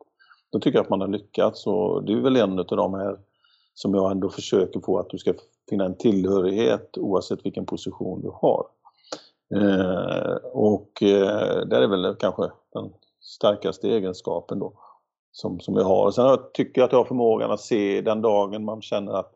Då 0.50 0.60
tycker 0.60 0.78
jag 0.78 0.84
att 0.84 0.90
man 0.90 1.00
har 1.00 1.08
lyckats 1.08 1.66
och 1.66 2.04
det 2.04 2.12
är 2.12 2.20
väl 2.20 2.36
en 2.36 2.58
av 2.58 2.66
de 2.66 2.94
här 2.94 3.18
som 3.74 3.94
jag 3.94 4.10
ändå 4.10 4.28
försöker 4.28 4.80
få 4.80 4.98
att 4.98 5.10
du 5.10 5.18
ska 5.18 5.34
finna 5.70 5.84
en 5.84 5.96
tillhörighet 5.96 6.98
oavsett 6.98 7.46
vilken 7.46 7.66
position 7.66 8.20
du 8.22 8.30
har. 8.34 8.66
Eh, 9.54 10.36
och 10.52 11.02
eh, 11.02 11.66
där 11.66 11.82
är 11.82 11.86
väl 11.86 12.14
kanske 12.14 12.42
den 12.72 12.92
starkaste 13.20 13.88
egenskapen 13.88 14.58
då 14.58 14.72
som, 15.32 15.60
som 15.60 15.76
jag 15.76 15.84
har. 15.84 16.10
Sen 16.10 16.24
jag 16.24 16.52
tycker 16.52 16.80
jag 16.80 16.86
att 16.86 16.92
jag 16.92 16.98
har 16.98 17.04
förmågan 17.04 17.50
att 17.50 17.60
se 17.60 18.00
den 18.00 18.22
dagen 18.22 18.64
man 18.64 18.82
känner 18.82 19.12
att 19.12 19.34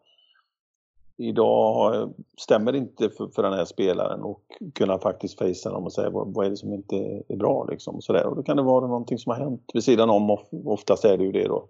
idag 1.17 2.11
stämmer 2.39 2.73
det 2.73 2.79
inte 2.79 3.11
för, 3.11 3.29
för 3.29 3.43
den 3.43 3.53
här 3.53 3.65
spelaren 3.65 4.21
och 4.21 4.43
kunna 4.75 4.99
faktiskt 4.99 5.39
facea 5.39 5.73
dem 5.73 5.85
och 5.85 5.93
säga 5.93 6.11
vad, 6.11 6.35
vad, 6.35 6.47
är 6.47 6.51
det 6.51 6.57
som 6.57 6.73
inte 6.73 6.97
är 7.29 7.37
bra 7.37 7.67
liksom. 7.71 8.01
Så 8.01 8.13
där. 8.13 8.27
Och 8.27 8.37
då 8.37 8.43
kan 8.43 8.57
det 8.57 8.63
vara 8.63 8.87
någonting 8.87 9.19
som 9.19 9.31
har 9.31 9.39
hänt 9.39 9.71
vid 9.75 9.85
sidan 9.85 10.11
om, 10.11 10.39
oftast 10.65 11.05
är 11.05 11.17
det 11.19 11.25
ju 11.25 11.33
det 11.33 11.49
då, 11.49 11.69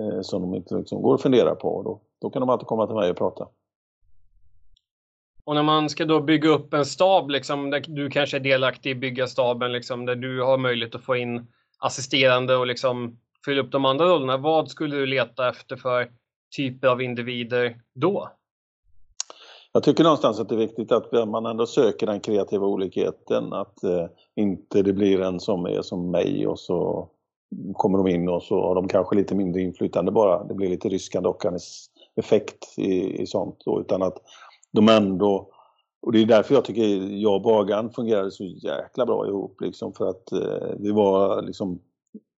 eh, 0.00 0.20
som 0.20 0.42
de 0.42 0.54
inte 0.54 0.74
liksom 0.74 1.02
går 1.02 1.14
och 1.14 1.20
funderar 1.20 1.54
på. 1.54 1.68
Och 1.68 1.84
då, 1.84 2.00
då 2.20 2.30
kan 2.30 2.40
de 2.40 2.50
alltid 2.50 2.66
komma 2.66 2.86
till 2.86 2.96
mig 2.96 3.10
och 3.10 3.16
prata. 3.16 3.48
Och 5.44 5.54
när 5.54 5.62
man 5.62 5.90
ska 5.90 6.04
då 6.04 6.20
bygga 6.20 6.48
upp 6.48 6.74
en 6.74 6.86
stab, 6.86 7.30
liksom, 7.30 7.70
där 7.70 7.84
du 7.88 8.10
kanske 8.10 8.36
är 8.36 8.40
delaktig 8.40 8.90
i 8.90 8.94
bygga 8.94 9.26
staben, 9.26 9.72
liksom, 9.72 10.06
där 10.06 10.16
du 10.16 10.42
har 10.42 10.58
möjlighet 10.58 10.94
att 10.94 11.04
få 11.04 11.16
in 11.16 11.46
assisterande 11.78 12.56
och 12.56 12.66
liksom 12.66 13.18
fylla 13.44 13.62
upp 13.62 13.72
de 13.72 13.84
andra 13.84 14.04
rollerna. 14.04 14.36
Vad 14.36 14.70
skulle 14.70 14.96
du 14.96 15.06
leta 15.06 15.48
efter 15.48 15.76
för 15.76 16.10
typer 16.56 16.88
av 16.88 17.02
individer 17.02 17.80
då? 17.94 18.30
Jag 19.72 19.82
tycker 19.82 20.04
någonstans 20.04 20.40
att 20.40 20.48
det 20.48 20.54
är 20.54 20.58
viktigt 20.58 20.92
att 20.92 21.12
eh, 21.12 21.26
man 21.26 21.46
ändå 21.46 21.66
söker 21.66 22.06
den 22.06 22.20
kreativa 22.20 22.66
olikheten. 22.66 23.52
Att 23.52 23.84
eh, 23.84 24.06
inte 24.36 24.82
det 24.82 24.92
blir 24.92 25.20
en 25.20 25.40
som 25.40 25.64
är 25.66 25.82
som 25.82 26.10
mig 26.10 26.46
och 26.46 26.58
så 26.58 27.08
kommer 27.72 27.98
de 27.98 28.08
in 28.08 28.28
och 28.28 28.42
så 28.42 28.62
har 28.62 28.74
de 28.74 28.88
kanske 28.88 29.16
lite 29.16 29.34
mindre 29.34 29.62
inflytande 29.62 30.12
bara. 30.12 30.44
Det 30.44 30.54
blir 30.54 30.68
lite 30.68 30.88
ryska 30.88 31.20
dockarnas 31.20 31.86
effekt 32.16 32.74
i, 32.76 33.22
i 33.22 33.26
sånt. 33.26 33.62
Då, 33.64 33.80
utan 33.80 34.02
att 34.02 34.18
de 34.72 34.88
ändå 34.88 35.50
och 36.02 36.12
det 36.12 36.22
är 36.22 36.26
därför 36.26 36.54
jag 36.54 36.64
tycker 36.64 36.84
jag 37.22 37.34
och 37.34 37.42
Bagan 37.42 37.90
fungerade 37.90 38.30
så 38.30 38.44
jäkla 38.44 39.06
bra 39.06 39.26
ihop 39.28 39.60
liksom 39.60 39.92
för 39.92 40.06
att 40.06 40.32
eh, 40.32 40.76
vi 40.78 40.90
var 40.90 41.42
liksom 41.42 41.80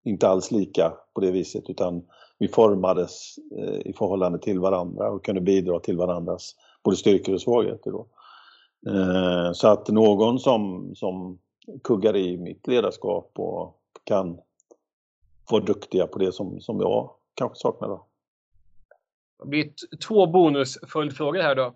inte 0.05 0.29
alls 0.29 0.51
lika 0.51 0.93
på 1.15 1.21
det 1.21 1.31
viset 1.31 1.71
utan 1.71 2.03
vi 2.39 2.49
formades 2.49 3.39
eh, 3.59 3.87
i 3.87 3.93
förhållande 3.93 4.39
till 4.39 4.61
varandra 4.61 5.11
och 5.11 5.25
kunde 5.25 5.41
bidra 5.41 5.81
till 5.81 5.97
varandras 5.97 6.57
både 6.85 6.97
styrkor 6.97 7.35
och 7.35 7.41
svagheter. 7.41 7.91
Då. 7.91 8.07
Eh, 8.91 9.53
så 9.53 9.69
att 9.69 9.89
någon 9.89 10.39
som, 10.39 10.93
som 10.95 11.39
kuggar 11.85 12.17
i 12.17 12.39
mitt 12.39 12.67
ledarskap 12.67 13.33
och 13.35 13.81
kan 14.05 14.39
vara 15.51 15.65
duktiga 15.65 16.07
på 16.07 16.19
det 16.19 16.33
som, 16.33 16.61
som 16.61 16.81
jag 16.81 17.11
kanske 17.35 17.57
saknar. 17.57 17.89
Då. 17.89 18.07
Det 19.43 19.49
blir 19.49 19.73
två 20.09 20.27
bonusföljdfrågor 20.27 21.43
här 21.43 21.55
då. 21.55 21.75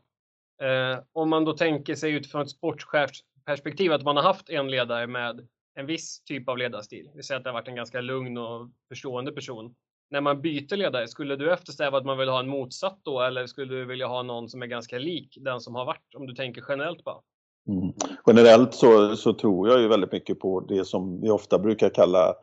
Eh, 0.63 0.99
om 1.13 1.31
man 1.31 1.45
då 1.45 1.53
tänker 1.53 1.95
sig 1.95 2.13
utifrån 2.13 2.43
ett 2.43 2.51
sportchefsperspektiv 2.51 3.93
att 3.93 4.05
man 4.05 4.17
har 4.17 4.23
haft 4.23 4.51
en 4.51 4.71
ledare 4.71 5.07
med 5.07 5.49
en 5.75 5.87
viss 5.87 6.23
typ 6.25 6.49
av 6.49 6.59
ledarstil. 6.59 7.11
Vi 7.15 7.23
säger 7.23 7.39
att 7.39 7.45
det 7.45 7.51
har 7.51 7.55
varit 7.55 7.69
en 7.69 7.77
ganska 7.77 8.01
lugn 8.01 8.39
och 8.39 8.71
förstående 8.89 9.33
person. 9.33 9.75
När 10.11 10.21
man 10.21 10.41
byter 10.41 10.77
ledare, 10.77 11.09
skulle 11.09 11.37
du 11.37 11.53
eftersträva 11.53 11.99
att 11.99 12.05
man 12.05 12.19
vill 12.19 12.29
ha 12.29 12.41
en 12.41 12.49
motsatt 12.49 12.99
då 13.03 13.21
eller 13.21 13.47
skulle 13.47 13.75
du 13.75 13.85
vilja 13.85 14.07
ha 14.07 14.23
någon 14.23 14.49
som 14.49 14.63
är 14.63 14.67
ganska 14.67 14.99
lik 14.99 15.39
den 15.41 15.61
som 15.61 15.75
har 15.75 15.85
varit? 15.85 16.15
Om 16.17 16.27
du 16.27 16.35
tänker 16.35 16.65
generellt 16.69 17.05
bara. 17.05 17.21
Mm. 17.69 17.93
Generellt 18.27 18.75
så, 18.75 19.17
så 19.17 19.33
tror 19.33 19.69
jag 19.69 19.81
ju 19.81 19.89
väldigt 19.89 20.13
mycket 20.13 20.39
på 20.41 20.61
det 20.61 20.85
som 20.85 21.21
vi 21.21 21.31
ofta 21.31 21.59
brukar 21.59 21.89
kalla 21.89 22.35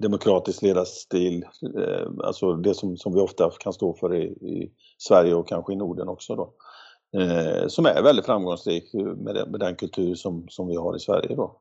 demokratisk 0.00 0.62
ledarstil, 0.62 1.44
eh, 1.78 2.06
alltså 2.24 2.52
det 2.52 2.74
som, 2.74 2.96
som 2.96 3.14
vi 3.14 3.20
ofta 3.20 3.50
kan 3.50 3.72
stå 3.72 3.94
för 3.94 4.14
i, 4.14 4.24
i 4.24 4.72
Sverige 4.98 5.34
och 5.34 5.48
kanske 5.48 5.72
i 5.72 5.76
Norden 5.76 6.08
också 6.08 6.36
då 6.36 6.54
eh, 7.16 7.66
som 7.68 7.86
är 7.86 8.02
väldigt 8.02 8.26
framgångsrik 8.26 8.94
med 9.16 9.34
den, 9.34 9.50
med 9.50 9.60
den 9.60 9.76
kultur 9.76 10.14
som, 10.14 10.46
som 10.48 10.68
vi 10.68 10.76
har 10.76 10.96
i 10.96 11.00
Sverige. 11.00 11.36
Då. 11.36 11.60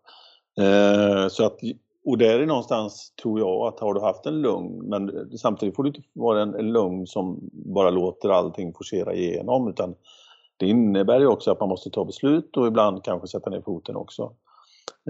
Eh, 0.63 1.27
så 1.27 1.45
att, 1.45 1.59
och 2.05 2.17
där 2.17 2.39
är 2.39 2.45
någonstans, 2.45 3.13
tror 3.21 3.39
jag, 3.39 3.67
att 3.67 3.79
har 3.79 3.93
du 3.93 4.01
haft 4.01 4.25
en 4.25 4.41
lugn, 4.41 4.89
men 4.89 5.29
samtidigt 5.37 5.75
får 5.75 5.83
du 5.83 5.89
inte 5.89 6.01
vara 6.13 6.41
en, 6.41 6.55
en 6.55 6.73
lugn 6.73 7.07
som 7.07 7.39
bara 7.51 7.89
låter 7.89 8.29
allting 8.29 8.73
forcera 8.73 9.13
igenom, 9.13 9.67
utan 9.67 9.95
det 10.57 10.67
innebär 10.67 11.19
ju 11.19 11.27
också 11.27 11.51
att 11.51 11.59
man 11.59 11.69
måste 11.69 11.89
ta 11.89 12.05
beslut 12.05 12.57
och 12.57 12.67
ibland 12.67 13.03
kanske 13.03 13.27
sätta 13.27 13.49
ner 13.49 13.61
foten 13.61 13.95
också. 13.95 14.33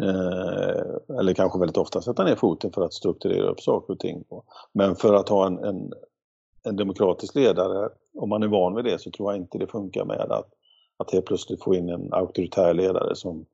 Eh, 0.01 1.17
eller 1.19 1.33
kanske 1.33 1.59
väldigt 1.59 1.77
ofta 1.77 2.01
sätta 2.01 2.23
ner 2.23 2.35
foten 2.35 2.71
för 2.71 2.85
att 2.85 2.93
strukturera 2.93 3.49
upp 3.49 3.61
saker 3.61 3.93
och 3.93 3.99
ting. 3.99 4.23
Men 4.73 4.95
för 4.95 5.13
att 5.13 5.29
ha 5.29 5.47
en, 5.47 5.57
en, 5.63 5.93
en 6.63 6.75
demokratisk 6.75 7.35
ledare, 7.35 7.89
om 8.17 8.29
man 8.29 8.43
är 8.43 8.47
van 8.47 8.75
vid 8.75 8.85
det 8.85 8.99
så 8.99 9.11
tror 9.11 9.31
jag 9.31 9.41
inte 9.41 9.57
det 9.57 9.67
funkar 9.67 10.05
med 10.05 10.31
att, 10.31 10.49
att 10.97 11.11
helt 11.11 11.25
plötsligt 11.25 11.63
få 11.63 11.75
in 11.75 11.89
en 11.89 12.13
auktoritär 12.13 12.73
ledare 12.73 13.15
som 13.15 13.45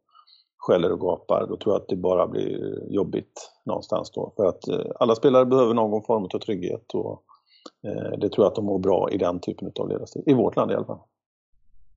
skäller 0.57 0.91
och 0.91 0.99
gapar. 0.99 1.47
Då 1.49 1.57
tror 1.57 1.75
jag 1.75 1.81
att 1.81 1.87
det 1.87 1.95
bara 1.95 2.27
blir 2.27 2.83
jobbigt 2.93 3.51
någonstans 3.65 4.11
då. 4.11 4.33
För 4.35 4.45
att 4.45 4.67
eh, 4.67 4.85
alla 4.99 5.15
spelare 5.15 5.45
behöver 5.45 5.73
någon 5.73 6.03
form 6.03 6.23
av 6.23 6.39
trygghet 6.39 6.93
och 6.93 7.23
eh, 7.87 8.19
det 8.19 8.29
tror 8.29 8.45
jag 8.45 8.47
att 8.47 8.55
de 8.55 8.65
mår 8.65 8.79
bra 8.79 9.09
i 9.11 9.17
den 9.17 9.39
typen 9.39 9.71
av 9.79 9.89
ledarstil. 9.89 10.23
I 10.25 10.33
vårt 10.33 10.55
land 10.55 10.71
i 10.71 10.75
alla 10.75 10.85
fall. 10.85 10.99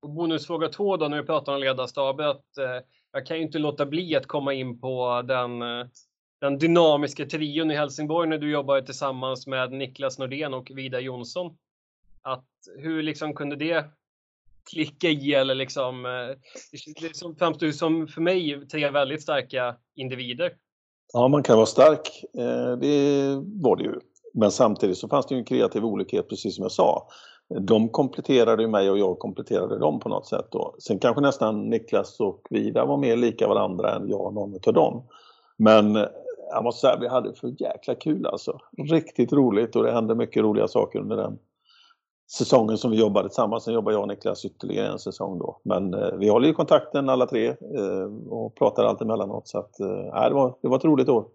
bonusfråga 0.02 0.69
två 0.69 0.97
då 0.97 1.09
när 1.09 1.21
vi 1.21 1.26
pratar 1.26 1.55
om 1.55 1.61
ledarstaber. 1.61 2.25
Att, 2.25 2.59
eh, 2.59 2.87
jag 3.12 3.26
kan 3.26 3.37
ju 3.37 3.43
inte 3.43 3.59
låta 3.59 3.87
bli 3.87 4.17
att 4.17 4.26
komma 4.26 4.52
in 4.55 4.81
på 4.81 5.23
den 5.23 5.62
eh, 5.62 5.87
den 6.40 6.59
dynamiska 6.59 7.26
trion 7.26 7.70
i 7.70 7.75
Helsingborg 7.75 8.28
när 8.28 8.38
du 8.38 8.50
jobbade 8.50 8.87
tillsammans 8.87 9.47
med 9.47 9.73
Niklas 9.73 10.18
Nordén 10.18 10.54
och 10.54 10.70
Vida 10.75 11.00
Jonsson. 11.00 11.56
Att 12.23 12.47
hur 12.78 13.02
liksom 13.02 13.35
kunde 13.35 13.56
det 13.56 13.85
klicka 14.70 15.09
i 15.09 15.35
eller 15.35 15.54
liksom, 15.54 16.06
eh, 16.06 16.37
det 17.00 17.38
framstod 17.38 17.75
som 17.75 18.09
för 18.09 18.20
mig 18.20 18.68
tre 18.68 18.90
väldigt 18.90 19.23
starka 19.23 19.76
individer. 19.94 20.52
Ja, 21.12 21.28
man 21.28 21.42
kan 21.42 21.56
vara 21.56 21.66
stark, 21.66 22.25
eh, 22.38 22.76
det 22.76 23.35
var 23.62 23.76
det 23.76 23.82
ju. 23.82 23.94
Men 24.35 24.50
samtidigt 24.50 24.99
så 24.99 25.09
fanns 25.09 25.26
det 25.26 25.35
ju 25.35 25.38
en 25.38 25.44
kreativ 25.44 25.85
olikhet 25.85 26.28
precis 26.28 26.56
som 26.56 26.62
jag 26.62 26.73
sa. 26.73 27.09
De 27.61 27.88
kompletterade 27.88 28.68
mig 28.68 28.90
och 28.90 28.99
jag 28.99 29.18
kompletterade 29.18 29.78
dem 29.78 30.00
på 30.00 30.09
något 30.09 30.26
sätt. 30.26 30.47
Då. 30.50 30.75
Sen 30.78 30.99
kanske 30.99 31.20
nästan 31.20 31.70
Niklas 31.70 32.20
och 32.20 32.47
Vida 32.50 32.85
var 32.85 32.97
mer 32.97 33.16
lika 33.16 33.49
varandra 33.49 33.94
än 33.94 34.09
jag 34.09 34.20
och 34.20 34.35
någon 34.35 34.54
av 34.66 34.75
dem. 34.75 35.02
Men 35.56 36.06
jag 36.50 36.64
måste 36.64 36.80
säga 36.80 36.99
vi 37.00 37.09
hade 37.09 37.35
för 37.35 37.62
jäkla 37.62 37.95
kul 37.95 38.26
alltså. 38.26 38.59
Riktigt 38.90 39.33
roligt 39.33 39.76
och 39.76 39.83
det 39.83 39.92
hände 39.92 40.14
mycket 40.14 40.42
roliga 40.42 40.69
saker 40.69 40.99
under 40.99 41.16
den 41.16 41.38
säsongen 42.38 42.78
som 42.78 42.90
vi 42.90 43.00
jobbade 43.00 43.28
tillsammans. 43.28 43.64
Sen 43.64 43.75
jobbade 43.75 43.97
jag 43.97 44.02
och 44.02 44.09
Niklas 44.09 44.45
ytterligare 44.45 44.88
en 44.88 44.99
säsong 44.99 45.38
då. 45.38 45.61
Men 45.64 45.95
eh, 45.95 46.16
vi 46.19 46.28
håller 46.28 46.49
ju 46.49 46.54
kontakten 46.54 47.09
alla 47.09 47.26
tre 47.26 47.49
eh, 47.49 48.04
och 48.28 48.57
pratar 48.57 48.85
alltid 48.85 49.07
emellanåt 49.07 49.49
så 49.49 49.59
att 49.59 49.80
eh, 49.80 50.28
det, 50.28 50.35
var, 50.35 50.59
det 50.62 50.69
var 50.69 50.76
ett 50.76 50.85
roligt 50.85 51.09
år. 51.09 51.28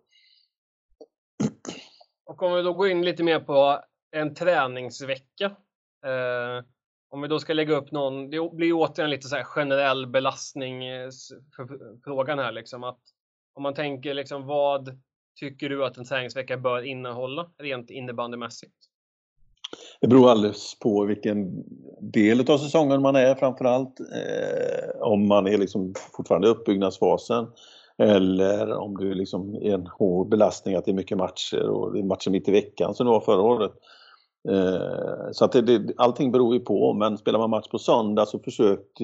Och 2.26 2.44
om 2.44 2.54
vi 2.54 2.62
då 2.62 2.74
går 2.74 2.90
in 2.90 3.06
lite 3.06 3.24
mer 3.24 3.40
på 3.40 3.80
en 4.12 4.34
träningsvecka. 4.34 5.46
Eh, 6.06 6.64
om 7.10 7.22
vi 7.22 7.28
då 7.28 7.40
ska 7.40 7.54
lägga 7.54 7.76
upp 7.76 7.92
någon, 7.92 8.30
det 8.30 8.50
blir 8.54 8.74
återigen 8.74 9.10
lite 9.10 9.28
så 9.28 9.36
här 9.36 9.44
generell 9.44 10.08
belastningsfrågan 10.08 12.40
eh, 12.40 12.46
här 12.46 12.52
liksom 12.52 12.84
att 12.84 13.00
om 13.56 13.64
man 13.64 13.74
tänker 13.74 14.14
liksom 14.14 14.46
vad 14.46 15.00
tycker 15.40 15.70
du 15.70 15.86
att 15.86 15.98
en 15.98 16.06
träningsvecka 16.06 16.58
bör 16.58 16.82
innehålla 16.82 17.52
rent 17.58 17.90
innebandymässigt? 17.90 18.76
Det 20.02 20.08
beror 20.08 20.30
alldeles 20.30 20.80
på 20.80 21.06
vilken 21.06 21.64
del 22.00 22.52
av 22.52 22.58
säsongen 22.58 23.02
man 23.02 23.16
är 23.16 23.36
framförallt. 23.36 24.00
Eh, 24.00 25.02
om 25.02 25.28
man 25.28 25.48
är 25.48 25.58
liksom 25.58 25.94
fortfarande 26.18 26.48
i 26.48 26.52
uppbyggnadsfasen 26.52 27.48
eller 27.98 28.74
om 28.74 28.98
du 28.98 29.14
liksom 29.14 29.56
är 29.56 29.74
en 29.74 29.88
hård 29.88 30.30
belastning 30.30 30.76
att 30.76 30.86
det 30.86 30.92
är 30.92 30.96
mycket 30.96 31.18
matcher 31.18 31.70
och 31.70 31.94
det 31.94 32.00
är 32.00 32.04
matcher 32.04 32.30
mitt 32.30 32.48
i 32.48 32.52
veckan 32.52 32.96
som 32.96 33.06
det 33.06 33.12
var 33.12 33.20
förra 33.20 33.42
året. 33.42 33.72
Eh, 34.50 35.32
så 35.32 35.46
att 35.46 35.52
det, 35.52 35.62
det, 35.62 35.94
allting 35.98 36.32
beror 36.32 36.54
ju 36.54 36.60
på 36.60 36.94
men 36.94 37.18
spelar 37.18 37.40
man 37.40 37.50
match 37.50 37.68
på 37.68 37.80
söndag 37.80 38.26
så 38.26 38.40
försök 38.40 39.02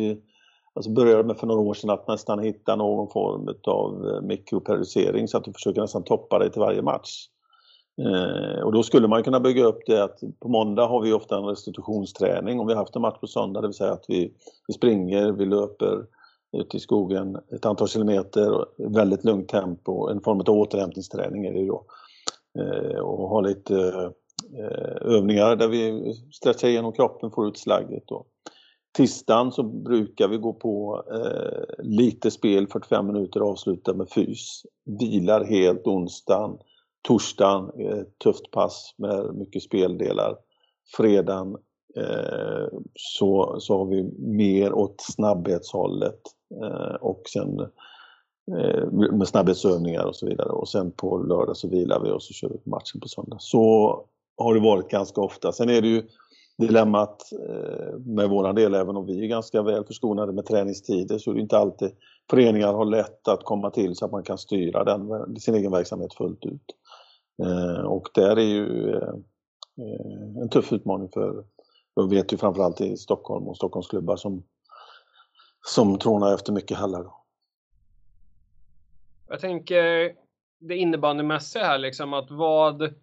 Alltså 0.73 0.91
började 0.91 1.23
med 1.23 1.37
för 1.37 1.47
några 1.47 1.61
år 1.61 1.73
sedan 1.73 1.89
att 1.89 2.07
nästan 2.07 2.39
hitta 2.39 2.75
någon 2.75 3.09
form 3.09 3.55
av 3.67 4.09
eh, 4.09 4.21
mikroperiodisering 4.21 5.27
så 5.27 5.37
att 5.37 5.43
du 5.43 5.53
försöker 5.53 5.81
nästan 5.81 6.03
toppa 6.03 6.39
dig 6.39 6.51
till 6.51 6.61
varje 6.61 6.81
match. 6.81 7.27
Eh, 8.01 8.63
och 8.63 8.71
då 8.71 8.83
skulle 8.83 9.07
man 9.07 9.23
kunna 9.23 9.39
bygga 9.39 9.63
upp 9.63 9.79
det 9.85 10.03
att 10.03 10.19
på 10.39 10.49
måndag 10.49 10.87
har 10.87 11.01
vi 11.01 11.13
ofta 11.13 11.37
en 11.37 11.45
restitutionsträning 11.45 12.59
om 12.59 12.67
vi 12.67 12.73
har 12.73 12.79
haft 12.79 12.95
en 12.95 13.01
match 13.01 13.19
på 13.19 13.27
söndag, 13.27 13.61
det 13.61 13.67
vill 13.67 13.73
säga 13.73 13.91
att 13.91 14.05
vi, 14.07 14.33
vi 14.67 14.73
springer, 14.73 15.31
vi 15.31 15.45
löper 15.45 16.05
ut 16.57 16.75
i 16.75 16.79
skogen 16.79 17.37
ett 17.55 17.65
antal 17.65 17.87
kilometer, 17.87 18.65
väldigt 18.77 19.23
lugnt 19.23 19.49
tempo, 19.49 20.09
en 20.09 20.21
form 20.21 20.39
av 20.39 20.49
återhämtningsträning 20.49 21.45
är 21.45 21.53
det 21.53 21.67
då. 21.67 21.85
Eh, 22.59 22.99
och 22.99 23.29
ha 23.29 23.41
lite 23.41 23.75
eh, 24.57 25.13
övningar 25.15 25.55
där 25.55 25.67
vi 25.67 26.13
stretchar 26.31 26.67
igenom 26.67 26.91
kroppen, 26.91 27.31
får 27.31 27.47
ut 27.47 27.57
slagget 27.57 28.03
då. 28.07 28.25
Tisdagen 28.93 29.51
så 29.51 29.63
brukar 29.63 30.27
vi 30.27 30.37
gå 30.37 30.53
på 30.53 31.03
eh, 31.13 31.83
lite 31.83 32.31
spel, 32.31 32.67
45 32.67 33.07
minuter 33.07 33.39
avsluta 33.39 33.93
med 33.93 34.09
fys. 34.09 34.61
Vilar 34.99 35.43
helt 35.43 35.87
onsdagen. 35.87 36.57
Torsdagen, 37.07 37.69
eh, 37.79 38.03
tufft 38.23 38.51
pass 38.51 38.93
med 38.97 39.35
mycket 39.35 39.63
speldelar. 39.63 40.35
Fredagen 40.97 41.55
eh, 41.95 42.67
så, 42.95 43.55
så 43.59 43.77
har 43.77 43.85
vi 43.85 44.03
mer 44.19 44.73
åt 44.73 44.95
snabbhetshållet 45.01 46.21
eh, 46.63 46.95
och 46.95 47.21
sen 47.33 47.59
eh, 48.57 48.91
med 48.91 49.27
snabbhetsövningar 49.27 50.05
och 50.05 50.15
så 50.15 50.25
vidare. 50.25 50.49
Och 50.49 50.69
sen 50.69 50.91
på 50.91 51.17
lördag 51.17 51.57
så 51.57 51.67
vilar 51.67 51.99
vi 51.99 52.11
och 52.11 52.23
så 52.23 52.33
kör 52.33 52.49
vi 52.49 52.69
matchen 52.69 52.99
på 53.01 53.07
söndag. 53.07 53.37
Så 53.39 53.95
har 54.37 54.53
det 54.53 54.59
varit 54.59 54.89
ganska 54.89 55.21
ofta. 55.21 55.51
Sen 55.51 55.69
är 55.69 55.81
det 55.81 55.87
ju 55.87 56.03
dilemmat 56.57 57.31
eh, 57.49 57.99
med 57.99 58.29
våran 58.29 58.55
del, 58.55 58.75
även 58.75 58.95
om 58.95 59.05
vi 59.05 59.23
är 59.23 59.27
ganska 59.27 59.61
väl 59.61 59.85
förskonade 59.85 60.33
med 60.33 60.45
träningstider, 60.45 61.17
så 61.17 61.31
är 61.31 61.35
det 61.35 61.41
inte 61.41 61.57
alltid 61.57 61.91
föreningar 62.29 62.73
har 62.73 62.85
lätt 62.85 63.27
att 63.27 63.43
komma 63.43 63.69
till 63.69 63.95
så 63.95 64.05
att 64.05 64.11
man 64.11 64.23
kan 64.23 64.37
styra 64.37 64.83
den, 64.83 65.35
sin 65.39 65.55
egen 65.55 65.71
verksamhet 65.71 66.13
fullt 66.13 66.45
ut. 66.45 66.65
Eh, 67.43 67.85
och 67.85 68.07
där 68.13 68.35
är 68.37 68.45
ju 68.45 68.95
eh, 68.95 70.41
en 70.41 70.49
tuff 70.49 70.73
utmaning 70.73 71.09
för, 71.09 71.43
jag 71.95 72.09
vet 72.09 72.33
ju 72.33 72.37
framförallt 72.37 72.81
i 72.81 72.97
Stockholm 72.97 73.47
och 73.47 73.57
Stockholmsklubbar 73.57 74.15
som, 74.15 74.43
som 75.67 75.97
trånar 75.97 76.33
efter 76.33 76.53
mycket 76.53 76.77
hallar. 76.77 77.05
Jag 79.29 79.39
tänker 79.39 80.11
det 80.59 80.77
innebandymässiga 80.77 81.63
här 81.63 81.77
liksom 81.77 82.13
att 82.13 82.31
vad 82.31 82.93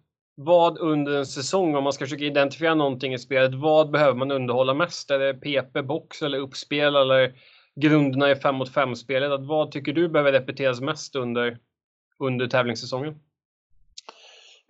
vad 0.41 0.77
under 0.77 1.17
en 1.17 1.25
säsong, 1.25 1.75
om 1.75 1.83
man 1.83 1.93
ska 1.93 2.05
försöka 2.05 2.23
identifiera 2.23 2.75
någonting 2.75 3.13
i 3.13 3.19
spelet, 3.19 3.55
vad 3.55 3.91
behöver 3.91 4.13
man 4.13 4.31
underhålla 4.31 4.73
mest? 4.73 5.11
Är 5.11 5.19
det 5.19 5.33
PP, 5.33 5.81
box 5.81 6.21
eller 6.21 6.39
uppspel 6.39 6.95
eller 6.95 7.33
grunderna 7.75 8.31
i 8.31 8.35
5 8.35 8.55
mot 8.55 8.73
5 8.73 8.95
spelet? 8.95 9.41
vad 9.41 9.71
tycker 9.71 9.93
du 9.93 10.09
behöver 10.09 10.31
repeteras 10.31 10.81
mest 10.81 11.15
under, 11.15 11.57
under 12.19 12.47
tävlingssäsongen? 12.47 13.15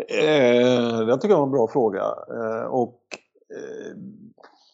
Eh, 0.07 0.99
det 0.99 1.17
tycker 1.17 1.29
jag 1.29 1.37
var 1.37 1.45
en 1.45 1.51
bra 1.51 1.67
fråga. 1.67 2.03
Eh, 2.29 2.65
och 2.65 3.01
eh, 3.55 3.95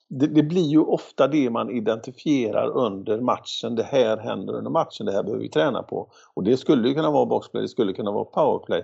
det, 0.08 0.28
det, 0.28 0.44
blir 0.44 0.68
ju 0.68 0.80
ofta 0.80 1.28
det 1.28 1.50
man 1.50 1.70
identifierar 1.70 2.68
under 2.68 3.22
matchen. 3.22 3.76
Det 3.76 3.84
här 3.84 4.18
händer 4.18 4.54
under 4.54 4.72
matchen, 4.72 5.06
det 5.06 5.12
här 5.12 5.24
behöver 5.24 5.44
vi 5.44 5.50
träna 5.50 5.84
på. 5.84 6.12
Och 6.34 6.44
det 6.44 6.58
skulle 6.58 6.94
kunna 6.94 7.12
vara 7.12 7.26
boxplay, 7.26 7.62
det 7.62 7.70
skulle 7.70 7.94
kunna 7.94 8.12
vara 8.12 8.26
powerplay. 8.26 8.84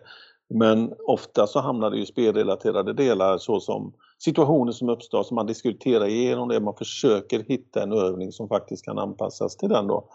Men 0.54 0.94
ofta 1.08 1.48
så 1.48 1.60
hamnar 1.60 1.90
det 1.90 1.98
ju 1.98 2.06
spelrelaterade 2.06 2.94
delar 2.94 3.38
såsom 3.38 3.94
situationer 4.20 4.72
som 4.72 4.90
uppstår 4.90 5.24
som 5.24 5.36
man 5.36 5.48
diskuterar 5.48 6.06
igenom 6.06 6.50
det. 6.50 6.60
Man 6.60 6.76
försöker 6.76 7.40
hitta 7.40 7.84
en 7.84 7.92
övning 7.92 8.32
som 8.32 8.48
faktiskt 8.48 8.86
kan 8.86 9.00
anpassas 9.00 9.58
till 9.58 9.70
den 9.70 9.88
då. 9.88 10.10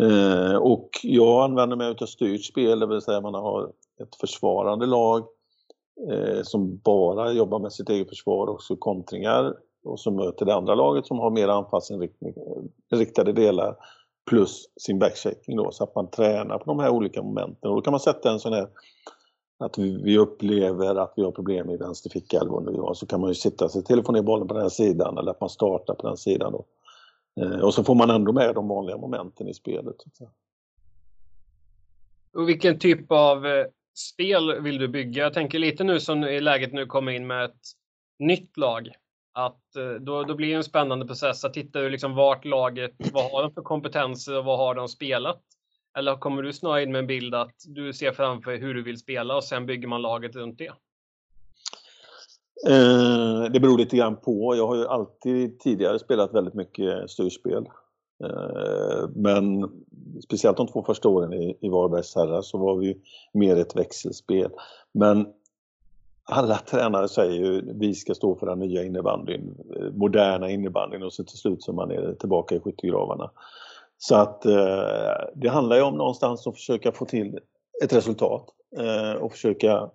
Eh, 0.00 0.56
och 0.56 0.88
jag 1.02 1.44
använder 1.44 1.76
mig 1.76 1.94
av 2.00 2.06
styrt 2.06 2.44
spel, 2.44 2.80
det 2.80 2.86
vill 2.86 3.00
säga 3.00 3.20
man 3.20 3.34
har 3.34 3.72
ett 4.02 4.16
försvarande 4.20 4.86
lag 4.86 5.24
eh, 6.10 6.42
som 6.42 6.76
bara 6.76 7.32
jobbar 7.32 7.58
med 7.58 7.72
sitt 7.72 7.88
eget 7.88 8.08
försvar 8.08 8.46
och 8.46 8.62
så 8.62 8.76
kontringar 8.76 9.54
och 9.84 10.00
så 10.00 10.10
möter 10.10 10.46
det 10.46 10.54
andra 10.54 10.74
laget 10.74 11.06
som 11.06 11.18
har 11.18 11.30
mer 11.30 11.48
anfallsinriktade 11.48 13.30
eh, 13.30 13.34
delar 13.34 13.76
plus 14.30 14.64
sin 14.80 14.98
backchecking 14.98 15.56
då 15.56 15.70
så 15.72 15.84
att 15.84 15.94
man 15.94 16.10
tränar 16.10 16.58
på 16.58 16.64
de 16.64 16.78
här 16.78 16.90
olika 16.90 17.22
momenten. 17.22 17.70
Och 17.70 17.76
då 17.76 17.82
kan 17.82 17.90
man 17.90 18.00
sätta 18.00 18.30
en 18.30 18.38
sån 18.38 18.52
här 18.52 18.68
att 19.62 19.78
vi, 19.78 20.18
upplever 20.18 20.94
att 20.94 21.12
vi 21.16 21.22
har 21.22 21.30
problem 21.30 21.70
i 21.70 21.76
vänster 21.76 22.10
ficka 22.10 22.36
eller 22.36 22.50
vad 22.50 22.64
det 22.64 22.80
var, 22.80 22.94
så 22.94 23.06
kan 23.06 23.20
man 23.20 23.30
ju 23.30 23.34
sitta 23.34 23.68
sig 23.68 23.84
till 23.84 23.98
och 23.98 24.06
få 24.06 24.12
ner 24.12 24.22
bollen 24.22 24.48
på 24.48 24.54
den 24.54 24.70
sidan 24.70 25.18
eller 25.18 25.30
att 25.30 25.40
man 25.40 25.50
startar 25.50 25.94
på 25.94 26.06
den 26.06 26.16
sidan. 26.16 26.52
Då. 26.52 26.64
Eh, 27.40 27.60
och 27.60 27.74
så 27.74 27.84
får 27.84 27.94
man 27.94 28.10
ändå 28.10 28.32
med 28.32 28.54
de 28.54 28.68
vanliga 28.68 28.96
momenten 28.96 29.48
i 29.48 29.54
spelet. 29.54 29.96
Och 32.34 32.48
vilken 32.48 32.78
typ 32.78 33.12
av 33.12 33.46
eh, 33.46 33.66
spel 33.94 34.60
vill 34.60 34.78
du 34.78 34.88
bygga? 34.88 35.22
Jag 35.22 35.34
tänker 35.34 35.58
lite 35.58 35.84
nu 35.84 36.00
som 36.00 36.24
i 36.24 36.40
läget 36.40 36.72
nu 36.72 36.86
kommer 36.86 37.12
in 37.12 37.26
med 37.26 37.44
ett 37.44 37.60
nytt 38.18 38.56
lag. 38.56 38.88
Att 39.34 39.76
eh, 39.76 39.90
då, 40.00 40.22
då 40.22 40.34
blir 40.34 40.48
det 40.48 40.54
en 40.54 40.64
spännande 40.64 41.06
process 41.06 41.44
att 41.44 41.54
titta 41.54 41.78
liksom 41.78 42.14
vart 42.14 42.44
laget, 42.44 42.94
vad 43.12 43.30
har 43.30 43.42
de 43.42 43.52
för 43.52 43.62
kompetenser 43.62 44.38
och 44.38 44.44
vad 44.44 44.58
har 44.58 44.74
de 44.74 44.88
spelat? 44.88 45.42
Eller 45.98 46.16
kommer 46.16 46.42
du 46.42 46.52
snarare 46.52 46.82
in 46.82 46.92
med 46.92 46.98
en 46.98 47.06
bild 47.06 47.34
att 47.34 47.54
du 47.66 47.92
ser 47.92 48.12
framför 48.12 48.50
dig 48.50 48.60
hur 48.60 48.74
du 48.74 48.82
vill 48.82 48.98
spela 48.98 49.36
och 49.36 49.44
sen 49.44 49.66
bygger 49.66 49.88
man 49.88 50.02
laget 50.02 50.36
runt 50.36 50.58
det? 50.58 50.72
Eh, 52.68 53.52
det 53.52 53.60
beror 53.60 53.78
lite 53.78 53.96
grann 53.96 54.16
på. 54.16 54.56
Jag 54.56 54.66
har 54.66 54.76
ju 54.76 54.86
alltid 54.86 55.60
tidigare 55.60 55.98
spelat 55.98 56.34
väldigt 56.34 56.54
mycket 56.54 57.10
styrspel. 57.10 57.66
Eh, 58.24 59.08
men 59.14 59.70
speciellt 60.24 60.56
de 60.56 60.66
två 60.66 60.82
första 60.82 61.08
åren 61.08 61.32
i, 61.32 61.58
i 61.60 61.68
Varbergs 61.68 62.14
herrar 62.16 62.42
så 62.42 62.58
var 62.58 62.76
vi 62.76 62.96
mer 63.32 63.56
ett 63.56 63.76
växelspel. 63.76 64.50
Men 64.92 65.26
alla 66.24 66.56
tränare 66.70 67.08
säger 67.08 67.44
ju 67.44 67.72
vi 67.74 67.94
ska 67.94 68.14
stå 68.14 68.36
för 68.36 68.46
den 68.46 68.58
nya 68.58 68.84
innebandyn, 68.84 69.54
eh, 69.76 69.92
moderna 69.94 70.50
innebandyn 70.50 71.02
och 71.02 71.12
så 71.12 71.24
till 71.24 71.38
slut 71.38 71.62
så 71.62 71.72
man 71.72 71.90
är 71.90 72.14
tillbaka 72.14 72.54
i 72.54 72.60
skyttegravarna. 72.60 73.30
Så 74.04 74.14
att 74.14 74.46
eh, 74.46 75.24
det 75.34 75.48
handlar 75.48 75.76
ju 75.76 75.82
om 75.82 75.94
någonstans 75.94 76.46
att 76.46 76.54
försöka 76.54 76.92
få 76.92 77.04
till 77.04 77.38
ett 77.84 77.92
resultat 77.92 78.48
eh, 78.78 79.22
och 79.22 79.32
försöka, 79.32 79.90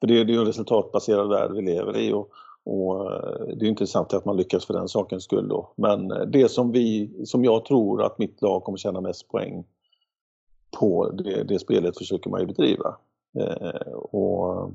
för 0.00 0.06
det, 0.06 0.24
det 0.24 0.32
är 0.32 0.34
ju 0.34 0.40
en 0.40 0.46
resultatbaserad 0.46 1.28
värld 1.28 1.52
vi 1.52 1.62
lever 1.62 1.96
i 1.96 2.12
och, 2.12 2.28
och 2.64 3.12
eh, 3.12 3.46
det 3.56 3.66
är 3.66 3.68
intressant 3.68 4.14
att 4.14 4.24
man 4.24 4.36
lyckas 4.36 4.66
för 4.66 4.74
den 4.74 4.88
sakens 4.88 5.24
skull 5.24 5.48
då. 5.48 5.72
Men 5.76 6.10
eh, 6.10 6.20
det 6.20 6.48
som 6.48 6.72
vi, 6.72 7.12
som 7.24 7.44
jag 7.44 7.64
tror 7.64 8.02
att 8.02 8.18
mitt 8.18 8.42
lag 8.42 8.64
kommer 8.64 8.78
tjäna 8.78 9.00
mest 9.00 9.28
poäng 9.28 9.64
på, 10.78 11.10
det, 11.10 11.42
det 11.42 11.58
spelet 11.58 11.98
försöker 11.98 12.30
man 12.30 12.40
ju 12.40 12.46
bedriva. 12.46 12.96
Eh, 13.38 13.92
och 13.92 14.52
eh, 14.52 14.68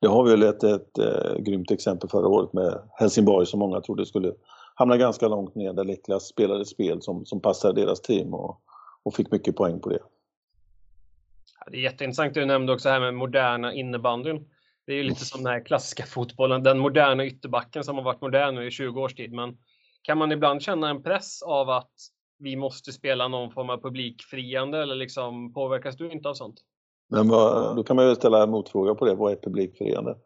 det 0.00 0.08
har 0.08 0.24
vi 0.24 0.30
väl 0.30 0.42
ett, 0.42 0.64
ett, 0.64 0.98
ett 0.98 1.38
grymt 1.38 1.70
exempel 1.70 2.10
förra 2.10 2.28
året 2.28 2.52
med 2.52 2.78
Helsingborg 2.92 3.46
som 3.46 3.60
många 3.60 3.80
trodde 3.80 4.06
skulle 4.06 4.32
hamnade 4.76 5.00
ganska 5.00 5.28
långt 5.28 5.54
ner 5.54 5.72
där 5.72 5.84
Leklas 5.84 6.26
spelade 6.26 6.64
spel 6.64 7.02
som, 7.02 7.26
som 7.26 7.40
passade 7.40 7.80
deras 7.80 8.00
team 8.00 8.34
och, 8.34 8.60
och 9.02 9.14
fick 9.14 9.30
mycket 9.30 9.56
poäng 9.56 9.80
på 9.80 9.88
det. 9.88 9.98
Det 11.70 11.76
är 11.76 11.82
jätteintressant 11.82 12.34
det 12.34 12.40
du 12.40 12.46
nämnde 12.46 12.72
också 12.72 12.88
här 12.88 13.00
med 13.00 13.14
moderna 13.14 13.72
innebandyn. 13.74 14.48
Det 14.86 14.92
är 14.92 14.96
ju 14.96 15.02
lite 15.02 15.24
som 15.24 15.42
den 15.42 15.52
här 15.52 15.64
klassiska 15.64 16.06
fotbollen, 16.06 16.62
den 16.62 16.78
moderna 16.78 17.26
ytterbacken 17.26 17.84
som 17.84 17.96
har 17.96 18.02
varit 18.02 18.20
modern 18.20 18.54
nu 18.54 18.66
i 18.66 18.70
20 18.70 19.00
års 19.00 19.14
tid. 19.14 19.32
Men 19.32 19.56
kan 20.02 20.18
man 20.18 20.32
ibland 20.32 20.62
känna 20.62 20.90
en 20.90 21.02
press 21.02 21.42
av 21.42 21.70
att 21.70 21.92
vi 22.38 22.56
måste 22.56 22.92
spela 22.92 23.28
någon 23.28 23.52
form 23.52 23.70
av 23.70 23.82
publikfriande 23.82 24.82
eller 24.82 24.94
liksom 24.94 25.52
påverkas 25.52 25.96
du 25.96 26.12
inte 26.12 26.28
av 26.28 26.34
sånt? 26.34 26.60
Men 27.08 27.28
vad, 27.28 27.76
då 27.76 27.82
kan 27.82 27.96
man 27.96 28.08
ju 28.08 28.14
ställa 28.14 28.42
en 28.42 28.50
motfråga 28.50 28.94
på 28.94 29.04
det. 29.04 29.14
Vad 29.14 29.32
är 29.32 29.36
publikfriande? 29.36 30.16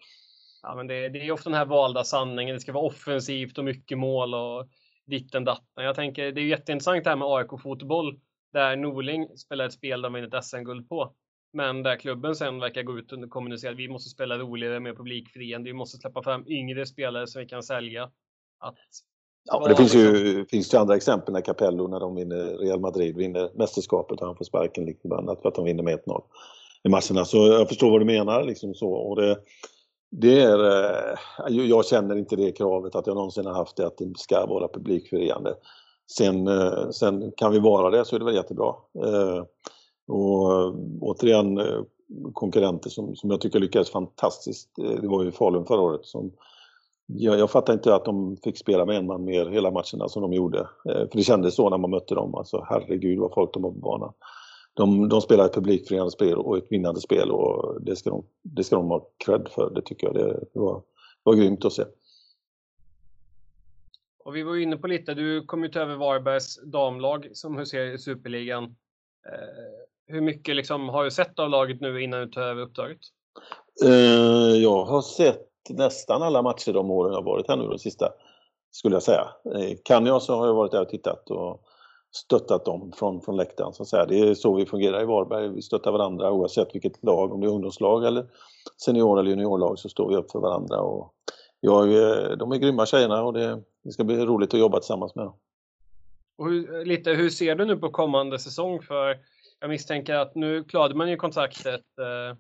Ja, 0.63 0.75
men 0.75 0.87
det, 0.87 1.09
det 1.09 1.27
är 1.27 1.33
ofta 1.33 1.51
den 1.51 1.59
här 1.59 1.67
valda 1.67 2.05
sanningen. 2.05 2.55
Det 2.55 2.61
ska 2.61 2.73
vara 2.73 2.87
offensivt 2.87 3.59
och 3.59 3.65
mycket 3.65 3.99
mål 3.99 4.35
och 4.35 4.69
ditten 5.07 5.45
datten. 5.45 5.85
Jag 5.85 5.95
tänker 5.95 6.33
det 6.33 6.41
är 6.41 6.45
jätteintressant 6.45 7.05
det 7.05 7.11
här 7.11 7.17
med 7.17 7.29
AIK-fotboll 7.29 8.21
där 8.53 8.77
Norling 8.77 9.29
spelar 9.37 9.67
ett 9.67 9.73
spel 9.73 10.03
de 10.03 10.13
vinner 10.13 10.37
ett 10.37 10.45
SM-guld 10.45 10.89
på. 10.89 11.13
Men 11.53 11.83
där 11.83 11.97
klubben 11.97 12.37
sen 12.37 12.61
verkar 12.61 12.83
gå 12.83 12.99
ut 12.99 13.13
och 13.13 13.31
kommunicera 13.31 13.71
att 13.71 13.79
vi 13.79 13.89
måste 13.89 14.11
spela 14.11 14.39
roligare, 14.39 14.81
mer 14.81 14.95
publikfriande, 14.95 15.71
vi 15.71 15.75
måste 15.75 15.99
släppa 15.99 16.23
fram 16.23 16.45
yngre 16.49 16.87
spelare 16.87 17.27
som 17.27 17.41
vi 17.41 17.49
kan 17.49 17.63
sälja. 17.63 18.11
Att 18.59 18.79
Ja, 19.45 19.69
det 19.69 19.77
finns 19.77 19.95
ju, 19.95 20.47
finns 20.47 20.75
ju 20.75 20.79
andra 20.79 20.97
exempel 20.97 21.33
när 21.33 21.41
Capello, 21.41 21.87
när 21.87 22.01
de 22.01 22.15
vinner, 22.15 22.59
Real 22.59 22.81
Madrid 22.81 23.17
vinner 23.17 23.51
mästerskapet 23.55 24.21
och 24.21 24.27
han 24.27 24.37
får 24.37 24.45
sparken 24.45 24.85
lite 24.85 25.09
bland 25.09 25.39
för 25.43 25.49
att 25.49 25.55
de 25.55 25.65
vinner 25.65 25.83
med 25.83 25.99
1-0 25.99 26.23
i 26.83 26.89
matcherna. 26.89 27.25
Så 27.25 27.37
jag 27.37 27.69
förstår 27.69 27.91
vad 27.91 28.01
du 28.01 28.05
menar. 28.05 28.45
Liksom 28.45 28.75
så. 28.75 28.93
Och 28.93 29.17
det, 29.17 29.39
det 30.11 30.41
är, 30.43 30.65
eh, 30.65 31.19
jag 31.49 31.87
känner 31.87 32.17
inte 32.17 32.37
det 32.37 32.53
kravet 32.53 32.95
att 32.95 33.07
jag 33.07 33.17
någonsin 33.17 33.47
har 33.47 33.55
haft 33.55 33.77
det 33.77 33.87
att 33.87 33.99
det 33.99 34.19
ska 34.19 34.47
vara 34.47 34.69
publikfriande. 34.69 35.55
Sen, 36.17 36.49
eh, 36.49 36.91
sen 36.91 37.33
kan 37.37 37.53
vi 37.53 37.59
vara 37.59 37.91
det 37.91 38.05
så 38.05 38.17
är 38.17 38.19
det 38.19 38.25
väl 38.25 38.35
jättebra. 38.35 38.75
Eh, 39.05 39.45
och 40.09 40.75
återigen 41.01 41.61
konkurrenter 42.33 42.91
som, 42.91 43.17
som 43.17 43.31
jag 43.31 43.41
tycker 43.41 43.61
lyckades 43.61 43.91
fantastiskt. 43.91 44.71
Det 44.77 45.09
var 45.09 45.25
ju 45.25 45.33
Falun 45.33 45.67
förra 45.67 45.81
året 45.81 46.07
som 46.07 46.33
jag, 47.07 47.39
jag 47.39 47.51
fattar 47.51 47.73
inte 47.73 47.95
att 47.95 48.05
de 48.05 48.37
fick 48.37 48.59
spela 48.59 48.87
med 48.87 48.97
en 48.97 49.07
man 49.07 49.25
mer 49.25 49.47
hela 49.47 49.71
matcherna 49.71 50.09
som 50.09 50.23
de 50.23 50.33
gjorde. 50.33 50.69
För 50.85 51.17
det 51.17 51.23
kändes 51.23 51.55
så 51.55 51.71
när 51.71 51.79
man 51.79 51.91
mötte 51.91 52.15
dem. 52.15 52.35
Alltså 52.35 52.67
herregud 52.69 53.19
vad 53.19 53.35
folk 53.35 53.55
de 53.55 53.63
var 53.63 53.71
på 53.71 53.79
banan 53.79 54.13
de, 54.81 55.09
de 55.09 55.21
spelar 55.21 55.45
ett 55.45 55.55
publikfriande 55.55 56.11
spel 56.11 56.39
och 56.39 56.59
ett 56.59 56.67
vinnande 56.71 57.01
spel 57.01 57.31
och 57.31 57.83
det 57.83 57.97
ska 57.97 58.11
de, 58.11 58.25
det 58.43 58.65
ska 58.65 58.77
de 58.77 58.89
ha 58.89 59.09
cred 59.25 59.49
för. 59.49 59.71
Det 59.75 59.83
tycker 59.83 60.07
jag. 60.07 60.15
Det, 60.15 60.41
det 60.53 60.61
var, 60.61 60.75
det 60.75 60.83
var 61.23 61.35
grymt 61.35 61.65
att 61.65 61.73
se. 61.73 61.85
Och 64.25 64.37
vi 64.37 64.43
var 64.43 64.57
inne 64.57 64.77
på 64.77 64.87
lite, 64.87 65.15
du 65.15 65.45
kom 65.45 65.63
ju 65.63 65.69
ta 65.69 65.81
över 65.81 65.97
Varbergs 65.97 66.61
damlag 66.65 67.29
som 67.33 67.59
huserar 67.59 67.95
i 67.95 67.99
Superligan. 67.99 68.65
Eh, 69.27 69.85
hur 70.07 70.21
mycket 70.21 70.57
liksom 70.57 70.89
har 70.89 71.05
du 71.05 71.11
sett 71.11 71.39
av 71.39 71.51
laget 71.51 71.81
nu 71.81 72.03
innan 72.03 72.21
du 72.21 72.27
tar 72.27 72.43
över 72.43 72.63
uppdraget? 72.63 73.01
Eh, 73.85 74.57
jag 74.63 74.85
har 74.85 75.03
sett 75.03 75.49
nästan 75.71 76.23
alla 76.23 76.43
matcher 76.43 76.73
de 76.73 76.91
åren 76.91 77.13
jag 77.13 77.25
varit 77.25 77.49
här 77.49 77.57
nu, 77.57 77.69
de 77.69 77.79
sista, 77.79 78.09
skulle 78.71 78.95
jag 78.95 79.03
säga. 79.03 79.29
Eh, 79.45 79.77
kan 79.85 80.07
jag 80.07 80.23
så 80.23 80.37
har 80.37 80.47
jag 80.47 80.55
varit 80.55 80.73
där 80.73 80.83
och 80.83 80.89
tittat 80.89 81.31
och 81.31 81.63
stöttat 82.13 82.65
dem 82.65 82.93
från, 82.97 83.21
från 83.21 83.37
läktaren. 83.37 83.73
Så 83.73 83.83
att 83.83 83.89
säga. 83.89 84.07
Det 84.07 84.21
är 84.21 84.35
så 84.35 84.55
vi 84.55 84.67
fungerar 84.67 85.03
i 85.03 85.05
Varberg. 85.05 85.49
Vi 85.49 85.63
stöttar 85.63 85.93
varandra 85.93 86.33
oavsett 86.33 86.75
vilket 86.75 87.05
lag, 87.05 87.33
om 87.33 87.41
det 87.41 87.47
är 87.47 87.51
ungdomslag 87.51 88.05
eller 88.05 88.27
senior 88.85 89.21
eller 89.21 89.31
juniorlag 89.31 89.79
så 89.79 89.89
står 89.89 90.09
vi 90.09 90.17
upp 90.17 90.31
för 90.31 90.39
varandra. 90.39 90.81
Och 90.81 91.15
jag, 91.61 91.89
de 92.39 92.53
är 92.53 92.57
grymma 92.57 92.87
tjejerna 92.87 93.23
och 93.23 93.33
det, 93.33 93.63
det 93.85 93.93
ska 93.93 94.05
bli 94.05 94.17
roligt 94.17 94.55
att 94.55 94.61
jobba 94.61 94.79
tillsammans 94.79 95.15
med 95.15 95.25
dem. 95.25 95.35
Och 96.39 96.51
hur, 96.51 96.85
lite, 96.85 97.11
hur 97.11 97.31
ser 97.31 97.55
du 97.55 97.65
nu 97.65 97.77
på 97.77 97.91
kommande 97.91 98.39
säsong? 98.39 98.83
För 98.83 99.19
jag 99.61 99.71
misstänker 99.71 100.15
att 100.15 100.35
nu 100.35 100.65
klarade 100.65 100.95
man 100.95 101.11
ju 101.11 101.17
kontraktet 101.17 101.85
eh, 101.99 102.37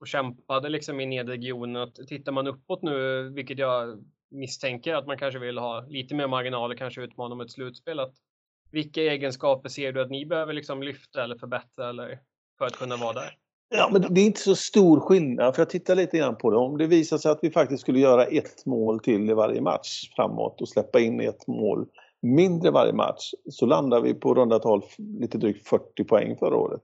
och 0.00 0.06
kämpade 0.06 0.68
liksom 0.68 1.00
i 1.00 1.06
nedre 1.06 1.34
regionen. 1.34 1.92
Tittar 2.08 2.32
man 2.32 2.46
uppåt 2.46 2.82
nu, 2.82 3.28
vilket 3.28 3.58
jag 3.58 4.04
misstänker 4.30 4.94
att 4.94 5.06
man 5.06 5.18
kanske 5.18 5.38
vill 5.38 5.58
ha 5.58 5.80
lite 5.88 6.14
mer 6.14 6.26
marginaler, 6.26 6.74
kanske 6.74 7.02
utmana 7.02 7.34
om 7.34 7.40
ett 7.40 7.50
slutspel, 7.50 8.00
att 8.00 8.14
vilka 8.70 9.00
egenskaper 9.00 9.68
ser 9.68 9.92
du 9.92 10.02
att 10.02 10.10
ni 10.10 10.26
behöver 10.26 10.52
liksom 10.52 10.82
lyfta 10.82 11.24
eller 11.24 11.36
förbättra 11.36 11.88
eller 11.88 12.18
för 12.58 12.66
att 12.66 12.76
kunna 12.76 12.96
vara 12.96 13.12
där? 13.12 13.30
Ja, 13.68 13.88
men 13.92 14.14
det 14.14 14.20
är 14.20 14.26
inte 14.26 14.40
så 14.40 14.56
stor 14.56 15.00
skillnad, 15.00 15.54
för 15.54 15.62
jag 15.62 15.70
tittar 15.70 15.94
lite 15.94 16.18
grann 16.18 16.36
på 16.36 16.50
det. 16.50 16.56
Om 16.56 16.78
det 16.78 16.86
visar 16.86 17.18
sig 17.18 17.30
att 17.30 17.38
vi 17.42 17.50
faktiskt 17.50 17.80
skulle 17.80 18.00
göra 18.00 18.24
ett 18.24 18.66
mål 18.66 19.00
till 19.00 19.30
i 19.30 19.34
varje 19.34 19.60
match 19.60 20.10
framåt 20.16 20.60
och 20.60 20.68
släppa 20.68 21.00
in 21.00 21.20
ett 21.20 21.46
mål 21.46 21.86
mindre 22.22 22.70
varje 22.70 22.92
match 22.92 23.30
så 23.50 23.66
landar 23.66 24.00
vi 24.00 24.14
på 24.14 24.34
runda 24.34 24.58
tal 24.58 24.82
lite 25.20 25.38
drygt 25.38 25.68
40 25.68 26.04
poäng 26.04 26.36
förra 26.36 26.56
året. 26.56 26.80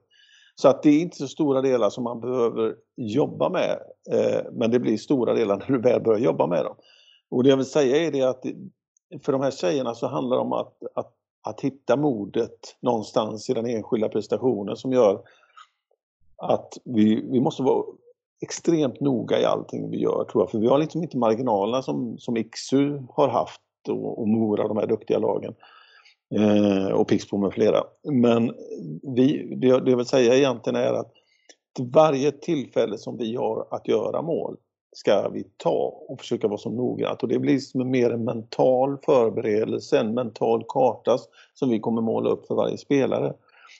Så 0.55 0.67
att 0.67 0.83
det 0.83 0.89
är 0.89 1.01
inte 1.01 1.17
så 1.17 1.27
stora 1.27 1.61
delar 1.61 1.89
som 1.89 2.03
man 2.03 2.21
behöver 2.21 2.75
jobba 2.95 3.49
med, 3.49 3.79
eh, 4.11 4.41
men 4.51 4.71
det 4.71 4.79
blir 4.79 4.97
stora 4.97 5.33
delar 5.33 5.57
när 5.57 5.67
du 5.67 5.81
väl 5.81 6.01
börjar 6.01 6.19
jobba 6.19 6.47
med 6.47 6.65
dem. 6.65 6.75
Och 7.29 7.43
det 7.43 7.49
jag 7.49 7.57
vill 7.57 7.65
säga 7.65 8.07
är 8.07 8.11
det 8.11 8.21
att 8.21 8.43
för 9.23 9.31
de 9.31 9.41
här 9.41 9.51
tjejerna 9.51 9.95
så 9.95 10.07
handlar 10.07 10.37
det 10.37 10.41
om 10.41 10.53
att, 10.53 10.77
att 10.95 11.13
att 11.43 11.61
hitta 11.61 11.97
modet 11.97 12.75
någonstans 12.79 13.49
i 13.49 13.53
den 13.53 13.65
enskilda 13.65 14.09
prestationen 14.09 14.75
som 14.75 14.93
gör 14.93 15.21
att 16.37 16.77
vi, 16.83 17.15
vi 17.31 17.39
måste 17.39 17.63
vara 17.63 17.83
extremt 18.41 18.99
noga 18.99 19.39
i 19.39 19.45
allting 19.45 19.89
vi 19.89 19.99
gör 19.99 20.25
tror 20.31 20.43
jag. 20.43 20.51
För 20.51 20.59
vi 20.59 20.67
har 20.67 20.77
liksom 20.77 21.03
inte 21.03 21.17
marginalerna 21.17 21.81
som, 21.81 22.17
som 22.17 22.37
Iksu 22.37 22.99
har 23.09 23.27
haft 23.27 23.61
och, 23.89 24.21
och 24.21 24.27
Mora, 24.27 24.67
de 24.67 24.77
här 24.77 24.87
duktiga 24.87 25.19
lagen. 25.19 25.55
Eh, 26.35 26.87
och 26.87 27.07
Pixbo 27.07 27.37
med 27.37 27.53
flera. 27.53 27.83
Men 28.03 28.55
vi, 29.15 29.55
det, 29.55 29.79
det 29.79 29.91
jag 29.91 29.97
vill 29.97 30.05
säga 30.05 30.35
egentligen 30.35 30.75
är 30.75 30.93
att 30.93 31.11
varje 31.79 32.31
tillfälle 32.31 32.97
som 32.97 33.17
vi 33.17 33.35
har 33.35 33.67
att 33.71 33.87
göra 33.87 34.21
mål 34.21 34.57
ska 34.93 35.29
vi 35.29 35.43
ta 35.57 36.03
och 36.07 36.19
försöka 36.19 36.47
vara 36.47 36.57
så 36.57 36.69
noggrant. 36.69 37.23
Och 37.23 37.29
det 37.29 37.39
blir 37.39 37.59
som 37.59 37.91
mer 37.91 38.09
en 38.09 38.23
mental 38.23 38.97
förberedelse, 39.05 39.99
en 39.99 40.13
mental 40.13 40.63
karta 40.67 41.17
som 41.53 41.69
vi 41.69 41.79
kommer 41.79 42.01
måla 42.01 42.29
upp 42.29 42.47
för 42.47 42.55
varje 42.55 42.77
spelare. 42.77 43.33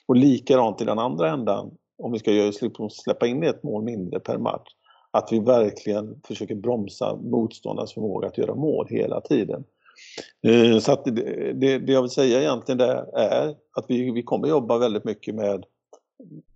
Och 0.06 0.16
likadant 0.16 0.80
i 0.80 0.84
den 0.84 0.98
andra 0.98 1.30
ändan, 1.30 1.70
om 1.98 2.12
vi 2.12 2.18
ska 2.18 2.32
göra, 2.32 2.88
släppa 2.90 3.26
in 3.26 3.42
ett 3.42 3.62
mål 3.62 3.82
mindre 3.82 4.20
per 4.20 4.38
match, 4.38 4.68
att 5.10 5.28
vi 5.32 5.38
verkligen 5.38 6.20
försöker 6.24 6.54
bromsa 6.54 7.16
motståndarens 7.16 7.94
förmåga 7.94 8.28
att 8.28 8.38
göra 8.38 8.54
mål 8.54 8.86
hela 8.90 9.20
tiden. 9.20 9.64
Eh, 10.46 10.78
så 10.78 10.92
att 10.92 11.04
det, 11.04 11.52
det, 11.52 11.78
det 11.78 11.92
jag 11.92 12.02
vill 12.02 12.10
säga 12.10 12.40
egentligen 12.40 12.78
där 12.78 13.18
är 13.18 13.48
att 13.48 13.84
vi, 13.88 14.10
vi 14.10 14.22
kommer 14.22 14.48
jobba 14.48 14.78
väldigt 14.78 15.04
mycket 15.04 15.34
med 15.34 15.64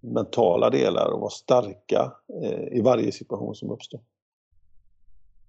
mentala 0.01 0.71
delar 0.71 1.11
och 1.13 1.21
vara 1.21 1.31
starka 1.31 2.13
eh, 2.43 2.79
i 2.79 2.81
varje 2.81 3.13
situation 3.13 3.55
som 3.55 3.71
uppstår. 3.71 4.01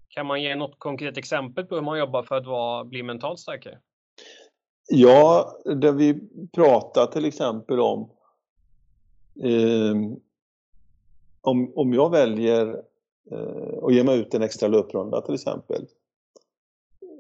Kan 0.10 0.26
man 0.26 0.42
ge 0.42 0.56
något 0.56 0.80
konkret 0.80 1.18
exempel 1.18 1.66
på 1.66 1.76
hur 1.76 1.82
man 1.82 2.00
jobbar 2.00 2.24
för 2.24 2.36
att 2.36 2.46
vara, 2.46 2.86
bli 2.86 3.04
mentalt 3.04 3.40
starkare? 3.40 3.80
Ja, 4.90 5.52
det 5.76 5.92
vi 5.92 6.20
pratar 6.54 7.06
till 7.06 7.26
exempel 7.26 7.80
om 7.80 8.10
eh, 9.44 9.96
om, 11.42 11.74
om 11.76 11.94
jag 11.94 12.10
väljer 12.10 12.68
eh, 13.32 13.84
att 13.84 13.94
ge 13.94 14.04
mig 14.04 14.20
ut 14.20 14.34
en 14.34 14.42
extra 14.42 14.68
löprunda 14.68 15.22
till 15.22 15.34
exempel. 15.34 15.86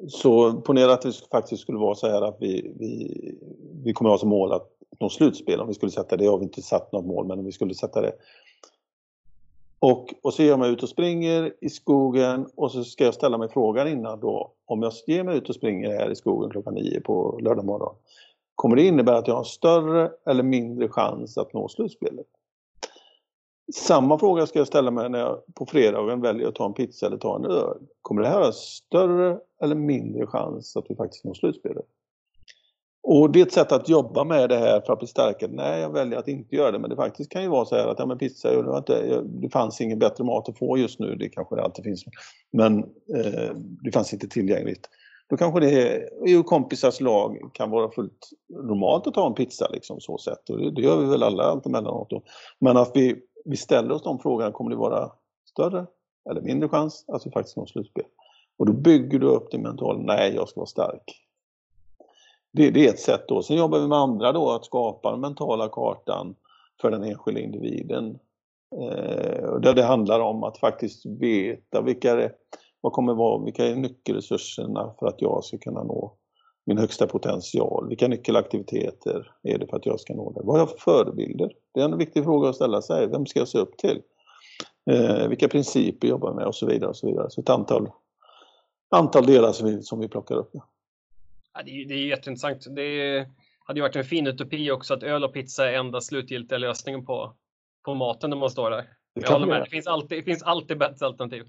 Så 0.07 0.53
ponera 0.53 0.93
att 0.93 1.01
det 1.01 1.13
faktiskt 1.31 1.61
skulle 1.61 1.77
vara 1.77 1.95
så 1.95 2.07
här 2.07 2.21
att 2.21 2.37
vi, 2.39 2.73
vi, 2.79 3.35
vi 3.83 3.93
kommer 3.93 4.09
ha 4.09 4.17
som 4.17 4.29
mål 4.29 4.51
att 4.51 4.69
nå 4.99 5.09
slutspel 5.09 5.59
om 5.59 5.67
vi 5.67 5.73
skulle 5.73 5.91
sätta 5.91 6.17
det. 6.17 6.23
Jag 6.23 6.31
har 6.31 6.37
vi 6.37 6.43
inte 6.43 6.61
satt 6.61 6.91
något 6.91 7.05
mål 7.05 7.27
men 7.27 7.39
om 7.39 7.45
vi 7.45 7.51
skulle 7.51 7.73
sätta 7.73 8.01
det. 8.01 8.13
Och, 9.79 10.13
och 10.21 10.33
så 10.33 10.43
ger 10.43 10.49
jag 10.49 10.59
mig 10.59 10.71
ut 10.71 10.83
och 10.83 10.89
springer 10.89 11.53
i 11.61 11.69
skogen 11.69 12.47
och 12.55 12.71
så 12.71 12.83
ska 12.83 13.05
jag 13.05 13.13
ställa 13.13 13.37
mig 13.37 13.49
frågan 13.49 13.87
innan 13.87 14.19
då 14.19 14.51
om 14.65 14.83
jag 14.83 14.93
ger 15.07 15.23
mig 15.23 15.37
ut 15.37 15.49
och 15.49 15.55
springer 15.55 15.89
här 15.89 16.11
i 16.11 16.15
skogen 16.15 16.49
klockan 16.49 16.73
nio 16.73 17.01
på 17.01 17.39
lördag 17.41 17.65
morgon. 17.65 17.95
Kommer 18.55 18.75
det 18.75 18.87
innebära 18.87 19.17
att 19.17 19.27
jag 19.27 19.35
har 19.35 19.43
större 19.43 20.11
eller 20.25 20.43
mindre 20.43 20.89
chans 20.89 21.37
att 21.37 21.53
nå 21.53 21.67
slutspelet? 21.67 22.25
Samma 23.73 24.19
fråga 24.19 24.47
ska 24.47 24.59
jag 24.59 24.67
ställa 24.67 24.91
mig 24.91 25.09
när 25.09 25.19
jag 25.19 25.41
på 25.55 25.65
fredagen 25.65 26.21
väljer 26.21 26.47
att 26.47 26.55
ta 26.55 26.65
en 26.65 26.73
pizza 26.73 27.05
eller 27.05 27.17
ta 27.17 27.35
en 27.35 27.45
öl. 27.45 27.77
Kommer 28.01 28.21
det 28.21 28.27
här 28.27 28.41
ha 28.41 28.51
större 28.51 29.39
eller 29.61 29.75
mindre 29.75 30.27
chans 30.27 30.77
att 30.77 30.85
vi 30.89 30.95
faktiskt 30.95 31.25
når 31.25 31.33
slutspelet? 31.33 31.85
Och 33.03 33.31
det 33.31 33.39
är 33.39 33.45
ett 33.45 33.51
sätt 33.51 33.71
att 33.71 33.89
jobba 33.89 34.23
med 34.23 34.49
det 34.49 34.57
här 34.57 34.81
för 34.81 34.93
att 34.93 34.99
bli 34.99 35.07
starkare. 35.07 35.51
Nej, 35.53 35.81
jag 35.81 35.93
väljer 35.93 36.19
att 36.19 36.27
inte 36.27 36.55
göra 36.55 36.71
det. 36.71 36.79
Men 36.79 36.89
det 36.89 36.95
faktiskt 36.95 37.31
kan 37.31 37.41
ju 37.41 37.47
vara 37.47 37.65
så 37.65 37.75
här 37.75 37.87
att 37.87 37.99
ja, 37.99 38.05
men 38.05 38.17
pizza, 38.17 38.61
det, 38.61 38.77
inte, 38.77 39.21
det 39.23 39.49
fanns 39.49 39.81
ingen 39.81 39.99
bättre 39.99 40.23
mat 40.23 40.49
att 40.49 40.57
få 40.57 40.77
just 40.77 40.99
nu. 40.99 41.15
Det 41.15 41.29
kanske 41.29 41.55
det 41.55 41.63
alltid 41.63 41.83
finns. 41.85 42.03
Men 42.51 42.79
eh, 43.15 43.55
det 43.83 43.91
fanns 43.91 44.13
inte 44.13 44.27
tillgängligt. 44.27 44.89
Då 45.29 45.37
kanske 45.37 45.59
det 45.59 46.09
i 46.25 46.43
kompisars 46.45 47.01
lag 47.01 47.37
kan 47.53 47.69
vara 47.69 47.91
fullt 47.91 48.29
normalt 48.49 49.07
att 49.07 49.13
ta 49.13 49.27
en 49.27 49.33
pizza 49.33 49.67
liksom 49.73 49.99
så 49.99 50.17
sätt. 50.17 50.49
Och 50.49 50.57
det, 50.57 50.71
det 50.71 50.81
gör 50.81 50.97
vi 50.97 51.05
väl 51.05 51.23
alla 51.23 51.43
allt 51.43 51.65
emellanåt. 51.65 52.09
Då. 52.09 52.23
Men 52.59 52.77
att 52.77 52.91
vi, 52.95 53.15
vi 53.45 53.57
ställer 53.57 53.91
oss 53.91 54.03
de 54.03 54.19
frågorna, 54.19 54.51
kommer 54.51 54.69
det 54.69 54.77
vara 54.77 55.11
större 55.51 55.85
eller 56.29 56.41
mindre 56.41 56.69
chans 56.69 57.05
att 57.07 57.27
vi 57.27 57.31
faktiskt 57.31 57.57
når 57.57 57.65
slutspel? 57.65 58.05
Och 58.57 58.65
då 58.65 58.73
bygger 58.73 59.19
du 59.19 59.27
upp 59.27 59.51
din 59.51 59.61
mental, 59.61 60.05
nej 60.05 60.35
jag 60.35 60.49
ska 60.49 60.59
vara 60.59 60.67
stark 60.67 61.28
det, 62.51 62.69
det, 62.71 62.87
är 62.87 62.89
ett 62.89 62.99
sätt 62.99 63.27
då. 63.27 63.43
Sen 63.43 63.57
jobbar 63.57 63.79
vi 63.79 63.87
med 63.87 63.97
andra 63.97 64.31
då, 64.31 64.51
att 64.51 64.65
skapa 64.65 65.11
den 65.11 65.21
mentala 65.21 65.69
kartan 65.69 66.35
för 66.81 66.91
den 66.91 67.03
enskilda 67.03 67.39
individen. 67.39 68.19
Eh, 68.75 69.59
där 69.59 69.73
det 69.73 69.83
handlar 69.83 70.19
om 70.19 70.43
att 70.43 70.57
faktiskt 70.57 71.05
veta 71.05 71.81
vilka, 71.81 72.15
det, 72.15 72.31
vad 72.81 72.93
kommer 72.93 73.13
vara, 73.13 73.43
vilka 73.43 73.65
är 73.65 73.75
nyckelresurserna 73.75 74.93
för 74.99 75.07
att 75.07 75.21
jag 75.21 75.43
ska 75.43 75.57
kunna 75.57 75.83
nå 75.83 76.13
min 76.65 76.77
högsta 76.77 77.07
potential? 77.07 77.89
Vilka 77.89 78.07
nyckelaktiviteter 78.07 79.31
är 79.43 79.57
det 79.57 79.67
för 79.67 79.77
att 79.77 79.85
jag 79.85 79.99
ska 79.99 80.13
nå 80.13 80.31
det? 80.31 80.41
Vad 80.43 80.55
har 80.55 80.59
jag 80.59 80.69
för 80.69 80.77
förebilder? 80.77 81.51
Det 81.73 81.81
är 81.81 81.85
en 81.85 81.97
viktig 81.97 82.23
fråga 82.23 82.49
att 82.49 82.55
ställa 82.55 82.81
sig. 82.81 83.07
Vem 83.07 83.25
ska 83.25 83.39
jag 83.39 83.47
se 83.47 83.59
upp 83.59 83.77
till? 83.77 84.01
Eh, 84.91 85.27
vilka 85.27 85.47
principer 85.47 86.07
jobbar 86.07 86.27
jag 86.27 86.35
med 86.35 86.45
och 86.45 86.55
så 86.55 86.65
vidare. 86.65 86.89
Och 86.89 86.97
så 86.97 87.07
vidare. 87.07 87.29
Så 87.29 87.41
ett 87.41 87.49
antal, 87.49 87.89
antal 88.89 89.25
delar 89.25 89.51
som 89.51 89.67
vi, 89.67 89.81
som 89.81 89.99
vi 89.99 90.07
plockar 90.07 90.35
upp. 90.35 90.51
Ja, 91.53 91.63
det, 91.63 91.71
är, 91.71 91.87
det 91.87 91.93
är 91.93 92.07
jätteintressant. 92.07 92.75
Det 92.75 93.27
hade 93.63 93.79
ju 93.79 93.81
varit 93.81 93.95
en 93.95 94.03
fin 94.03 94.27
utopi 94.27 94.71
också 94.71 94.93
att 94.93 95.03
öl 95.03 95.23
och 95.23 95.33
pizza 95.33 95.69
är 95.69 95.73
enda 95.73 96.01
slutgiltiga 96.01 96.57
lösningen 96.57 97.05
på, 97.05 97.33
på 97.85 97.93
maten 97.93 98.29
när 98.29 98.37
man 98.37 98.49
står 98.49 98.71
där. 98.71 98.89
Det, 99.15 99.21
jag 99.21 99.47
med. 99.47 99.61
det, 99.61 99.69
finns 99.69 99.87
alltid, 99.87 100.19
det 100.19 100.23
finns 100.23 100.43
alltid 100.43 100.77
bättre 100.77 101.05
alternativ. 101.05 101.43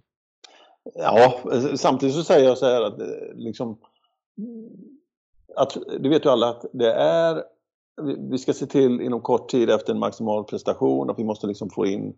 Ja, 0.95 1.41
samtidigt 1.77 2.15
så 2.15 2.23
säger 2.23 2.49
jag 2.49 2.59
så 2.59 2.67
här 2.67 2.83
att 2.83 3.01
eh, 3.01 3.07
liksom, 3.35 3.79
att, 5.57 5.77
det 6.01 6.09
vet 6.09 6.25
ju 6.25 6.31
alla 6.31 6.49
att 6.49 6.65
det 6.73 6.93
är 6.93 7.45
vi 8.31 8.39
ska 8.39 8.53
se 8.53 8.67
till 8.67 9.01
inom 9.01 9.21
kort 9.21 9.49
tid 9.49 9.71
efter 9.71 9.93
en 9.93 9.99
maximal 9.99 10.45
prestation 10.45 11.11
att 11.11 11.19
vi 11.19 11.25
måste 11.25 11.47
liksom 11.47 11.71
få 11.71 11.87
in 11.87 12.09
eh, 12.09 12.15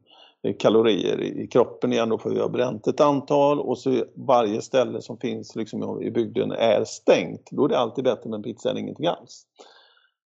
kalorier 0.59 1.21
i 1.21 1.47
kroppen 1.47 1.93
igen 1.93 2.09
då 2.09 2.19
för 2.19 2.31
vi 2.31 2.41
har 2.41 2.49
bränt 2.49 2.87
ett 2.87 3.01
antal 3.01 3.61
och 3.61 3.79
så 3.79 4.05
varje 4.15 4.63
ställe 4.63 5.03
som 5.03 5.19
finns 5.19 5.57
liksom 5.57 6.03
i 6.03 6.11
bygden 6.11 6.53
är 6.53 6.85
stängt. 6.85 7.49
Då 7.51 7.65
är 7.65 7.69
det 7.69 7.79
alltid 7.79 8.05
bättre 8.05 8.31
med 8.31 8.37
en 8.37 8.43
pizza 8.43 8.71
än 8.71 8.79
ingenting 8.79 9.07
alls. 9.07 9.47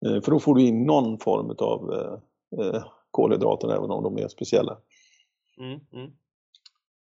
Eh, 0.07 0.23
för 0.23 0.31
då 0.31 0.41
får 0.41 0.55
du 0.55 0.63
in 0.63 0.85
någon 0.85 1.19
form 1.19 1.57
av 1.59 1.93
eh, 1.93 2.67
eh, 2.67 2.85
kolhydrater 3.11 3.69
även 3.69 3.91
om 3.91 4.03
de 4.03 4.19
är 4.19 4.29
speciella. 4.29 4.79
Mm, 5.59 5.81
mm. 5.93 6.11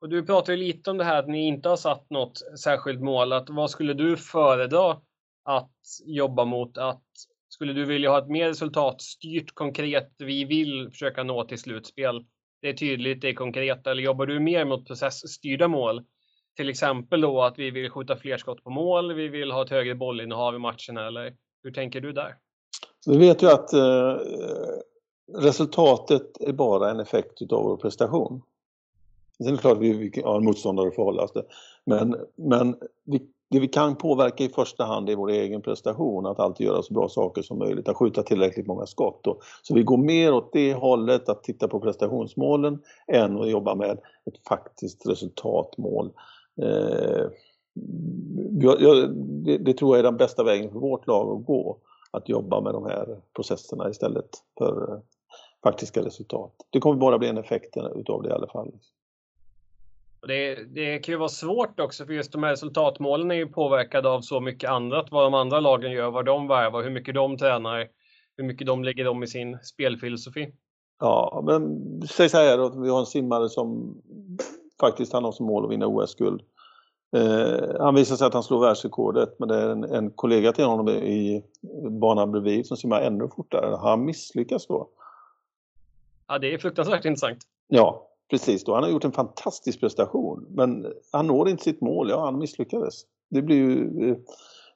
Och 0.01 0.09
du 0.09 0.27
pratade 0.27 0.57
lite 0.57 0.91
om 0.91 0.99
det 0.99 1.05
här 1.05 1.19
att 1.19 1.29
ni 1.29 1.47
inte 1.47 1.69
har 1.69 1.77
satt 1.77 2.11
något 2.11 2.39
särskilt 2.61 3.01
mål. 3.01 3.33
Att 3.33 3.51
vad 3.51 3.71
skulle 3.71 3.95
du 3.95 4.17
föredra 4.17 4.97
att 5.45 5.77
jobba 6.05 6.45
mot? 6.45 6.79
Att 6.79 7.05
skulle 7.49 7.73
du 7.73 7.85
vilja 7.85 8.11
ha 8.11 8.19
ett 8.19 8.29
mer 8.29 8.49
resultatstyrt, 8.49 9.55
konkret, 9.55 10.15
vi 10.19 10.45
vill 10.45 10.91
försöka 10.91 11.23
nå 11.23 11.45
till 11.45 11.59
slutspel? 11.59 12.25
Det 12.63 12.69
är 12.69 12.73
tydligt, 12.73 13.21
det 13.21 13.29
är 13.29 13.35
konkret. 13.35 13.87
Eller 13.87 14.03
jobbar 14.03 14.27
du 14.27 14.41
mer 14.41 14.65
mot 14.65 14.87
processstyrda 14.87 15.69
mål? 15.69 16.03
Till 16.57 16.69
exempel 16.69 17.21
då 17.21 17.43
att 17.43 17.59
vi 17.59 17.71
vill 17.71 17.91
skjuta 17.91 18.17
fler 18.17 18.39
skott 18.39 18.65
på 18.65 18.71
mål, 18.71 19.15
vi 19.15 19.29
vill 19.29 19.51
ha 19.51 19.65
ett 19.65 19.71
högre 19.71 19.95
bollinnehav 19.95 20.55
i 20.55 20.59
matcherna. 20.59 21.07
Eller 21.07 21.37
hur 21.63 21.71
tänker 21.71 22.01
du 22.01 22.13
där? 22.13 22.37
Vi 23.07 23.19
vet 23.19 23.43
ju 23.43 23.47
att 23.47 23.73
eh, 23.73 24.17
resultatet 25.39 26.41
är 26.41 26.53
bara 26.53 26.91
en 26.91 27.01
effekt 27.01 27.43
utav 27.43 27.65
vår 27.65 27.77
prestation. 27.77 28.43
Sen 29.39 29.47
är 29.47 29.53
det 29.53 29.59
klart 29.59 29.77
att 29.77 29.83
vi 29.83 30.23
har 30.25 30.37
en 30.37 30.45
motståndare 30.45 30.89
att 30.89 30.95
förhålla 30.95 31.23
oss 31.23 31.33
till. 31.33 31.43
Men, 31.85 32.17
men 32.37 32.77
vi, 33.05 33.29
det 33.53 33.61
vi 33.61 33.69
kan 33.69 33.97
påverka 33.97 34.45
i 34.45 34.49
första 34.49 34.85
hand 34.85 35.11
är 35.11 35.17
vår 35.17 35.31
egen 35.31 35.63
prestation, 35.63 36.27
att 36.27 36.41
alltid 36.41 36.67
göra 36.67 36.83
så 36.83 36.95
bra 36.95 37.09
saker 37.09 37.43
som 37.43 37.59
möjligt, 37.59 37.89
att 37.89 37.97
skjuta 37.97 38.23
tillräckligt 38.23 38.67
många 38.67 38.87
skott. 38.87 39.21
Då. 39.23 39.39
Så 39.63 39.75
vi 39.75 39.83
går 39.83 39.97
mer 39.97 40.35
åt 40.35 40.53
det 40.53 40.75
hållet, 40.75 41.29
att 41.29 41.43
titta 41.43 41.69
på 41.69 41.81
prestationsmålen, 41.81 42.83
än 43.07 43.41
att 43.41 43.51
jobba 43.51 43.75
med 43.75 43.91
ett 44.27 44.49
faktiskt 44.49 45.07
resultatmål. 45.07 46.13
Eh, 46.63 47.27
jag, 48.61 48.81
jag, 48.81 49.11
det, 49.17 49.59
det, 49.59 49.75
tror 49.75 49.97
jag 49.97 49.99
är 49.99 50.11
den 50.11 50.17
bästa 50.17 50.45
vägen 50.45 50.71
för 50.71 50.79
vårt 50.79 51.07
lag 51.07 51.39
att 51.39 51.47
gå, 51.47 51.79
att 52.11 52.29
jobba 52.29 52.61
med 52.61 52.75
de 52.75 52.85
här 52.85 53.21
processerna 53.35 53.91
istället 53.91 54.29
för 54.59 54.93
eh, 54.93 54.99
faktiska 55.63 56.05
resultat. 56.05 56.53
Det 56.71 56.81
kommer 56.81 56.97
bara 56.97 57.19
bli 57.19 57.29
en 57.29 57.39
effekt 57.39 57.77
utav 57.95 58.23
det 58.23 58.29
i 58.29 58.33
alla 58.33 58.49
fall. 58.49 58.73
Det, 60.27 60.55
det 60.55 60.99
kan 60.99 61.13
ju 61.13 61.19
vara 61.19 61.29
svårt 61.29 61.81
också 61.81 62.07
för 62.07 62.13
just 62.13 62.33
de 62.33 62.43
här 62.43 62.51
resultatmålen 62.51 63.31
är 63.31 63.35
ju 63.35 63.47
påverkade 63.47 64.09
av 64.09 64.21
så 64.21 64.41
mycket 64.41 64.71
annat. 64.71 65.07
Vad 65.11 65.25
de 65.25 65.35
andra 65.35 65.61
lagen 65.61 65.93
gör, 65.93 66.11
vad 66.11 66.25
de 66.25 66.49
värvar, 66.49 66.83
hur 66.83 66.91
mycket 66.91 67.15
de 67.15 67.39
tränar, 67.39 67.89
hur 68.37 68.45
mycket 68.45 68.67
de 68.67 68.85
lägger 68.85 69.09
om 69.09 69.23
i 69.23 69.27
sin 69.27 69.59
spelfilosofi. 69.63 70.53
Ja, 71.01 71.43
men 71.47 71.81
säg 72.09 72.29
så 72.29 72.37
här 72.37 72.59
då, 72.59 72.81
vi 72.83 72.91
har 72.91 73.01
en 73.01 73.07
simmare 73.07 73.49
som 73.49 73.97
faktiskt 74.81 75.13
han 75.13 75.25
har 75.25 75.33
som 75.33 75.47
mål 75.47 75.65
att 75.65 75.71
vinna 75.71 75.87
OS-guld. 75.87 76.43
Eh, 77.17 77.81
han 77.81 77.95
visar 77.95 78.17
sig 78.17 78.27
att 78.27 78.35
han 78.35 78.43
slår 78.43 78.61
världsrekordet 78.61 79.39
men 79.39 79.49
det 79.49 79.57
är 79.57 79.69
en, 79.69 79.85
en 79.85 80.11
kollega 80.11 80.53
till 80.53 80.65
honom 80.65 80.89
i 80.89 81.45
banan 82.01 82.33
bredvid 82.33 82.67
som 82.67 82.77
simmar 82.77 83.01
ännu 83.01 83.29
fortare. 83.37 83.77
Han 83.77 84.05
misslyckas 84.05 84.67
då. 84.67 84.89
Ja, 86.29 86.39
det 86.39 86.55
är 86.55 86.59
fruktansvärt 86.59 87.05
intressant. 87.05 87.39
Ja, 87.69 88.12
precis. 88.31 88.65
Då. 88.65 88.75
Han 88.75 88.83
har 88.83 88.91
gjort 88.91 89.05
en 89.05 89.13
fantastisk 89.13 89.81
prestation 89.81 90.47
men 90.51 90.87
han 91.13 91.27
når 91.27 91.49
inte 91.49 91.63
sitt 91.63 91.81
mål. 91.81 92.11
Ja, 92.11 92.25
han 92.25 92.39
misslyckades. 92.39 92.95
Det 93.31 93.43
blir 93.43 93.57
ju, 93.57 94.11
eh, 94.11 94.17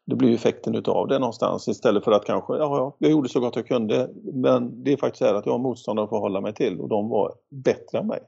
det 0.06 0.16
blir 0.16 0.28
ju 0.28 0.34
effekten 0.34 0.74
utav 0.74 1.08
det 1.08 1.18
någonstans 1.18 1.68
istället 1.68 2.04
för 2.04 2.12
att 2.12 2.24
kanske, 2.24 2.52
ja, 2.52 2.78
ja, 2.78 2.96
jag 2.98 3.10
gjorde 3.10 3.28
så 3.28 3.40
gott 3.40 3.56
jag 3.56 3.66
kunde 3.66 4.10
men 4.32 4.84
det 4.84 4.92
är 4.92 4.96
faktiskt 4.96 5.18
så 5.18 5.36
att 5.36 5.46
jag 5.46 5.52
har 5.52 5.58
motståndare 5.58 6.04
att 6.04 6.10
förhålla 6.10 6.40
mig 6.40 6.54
till 6.54 6.80
och 6.80 6.88
de 6.88 7.08
var 7.08 7.34
bättre 7.50 7.98
än 7.98 8.06
mig. 8.06 8.20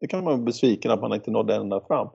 Det 0.00 0.06
kan 0.06 0.24
man 0.24 0.32
vara 0.32 0.44
besviken 0.44 0.90
att 0.90 1.00
man 1.00 1.14
inte 1.14 1.30
nådde 1.30 1.54
ända 1.54 1.80
fram 1.80 2.08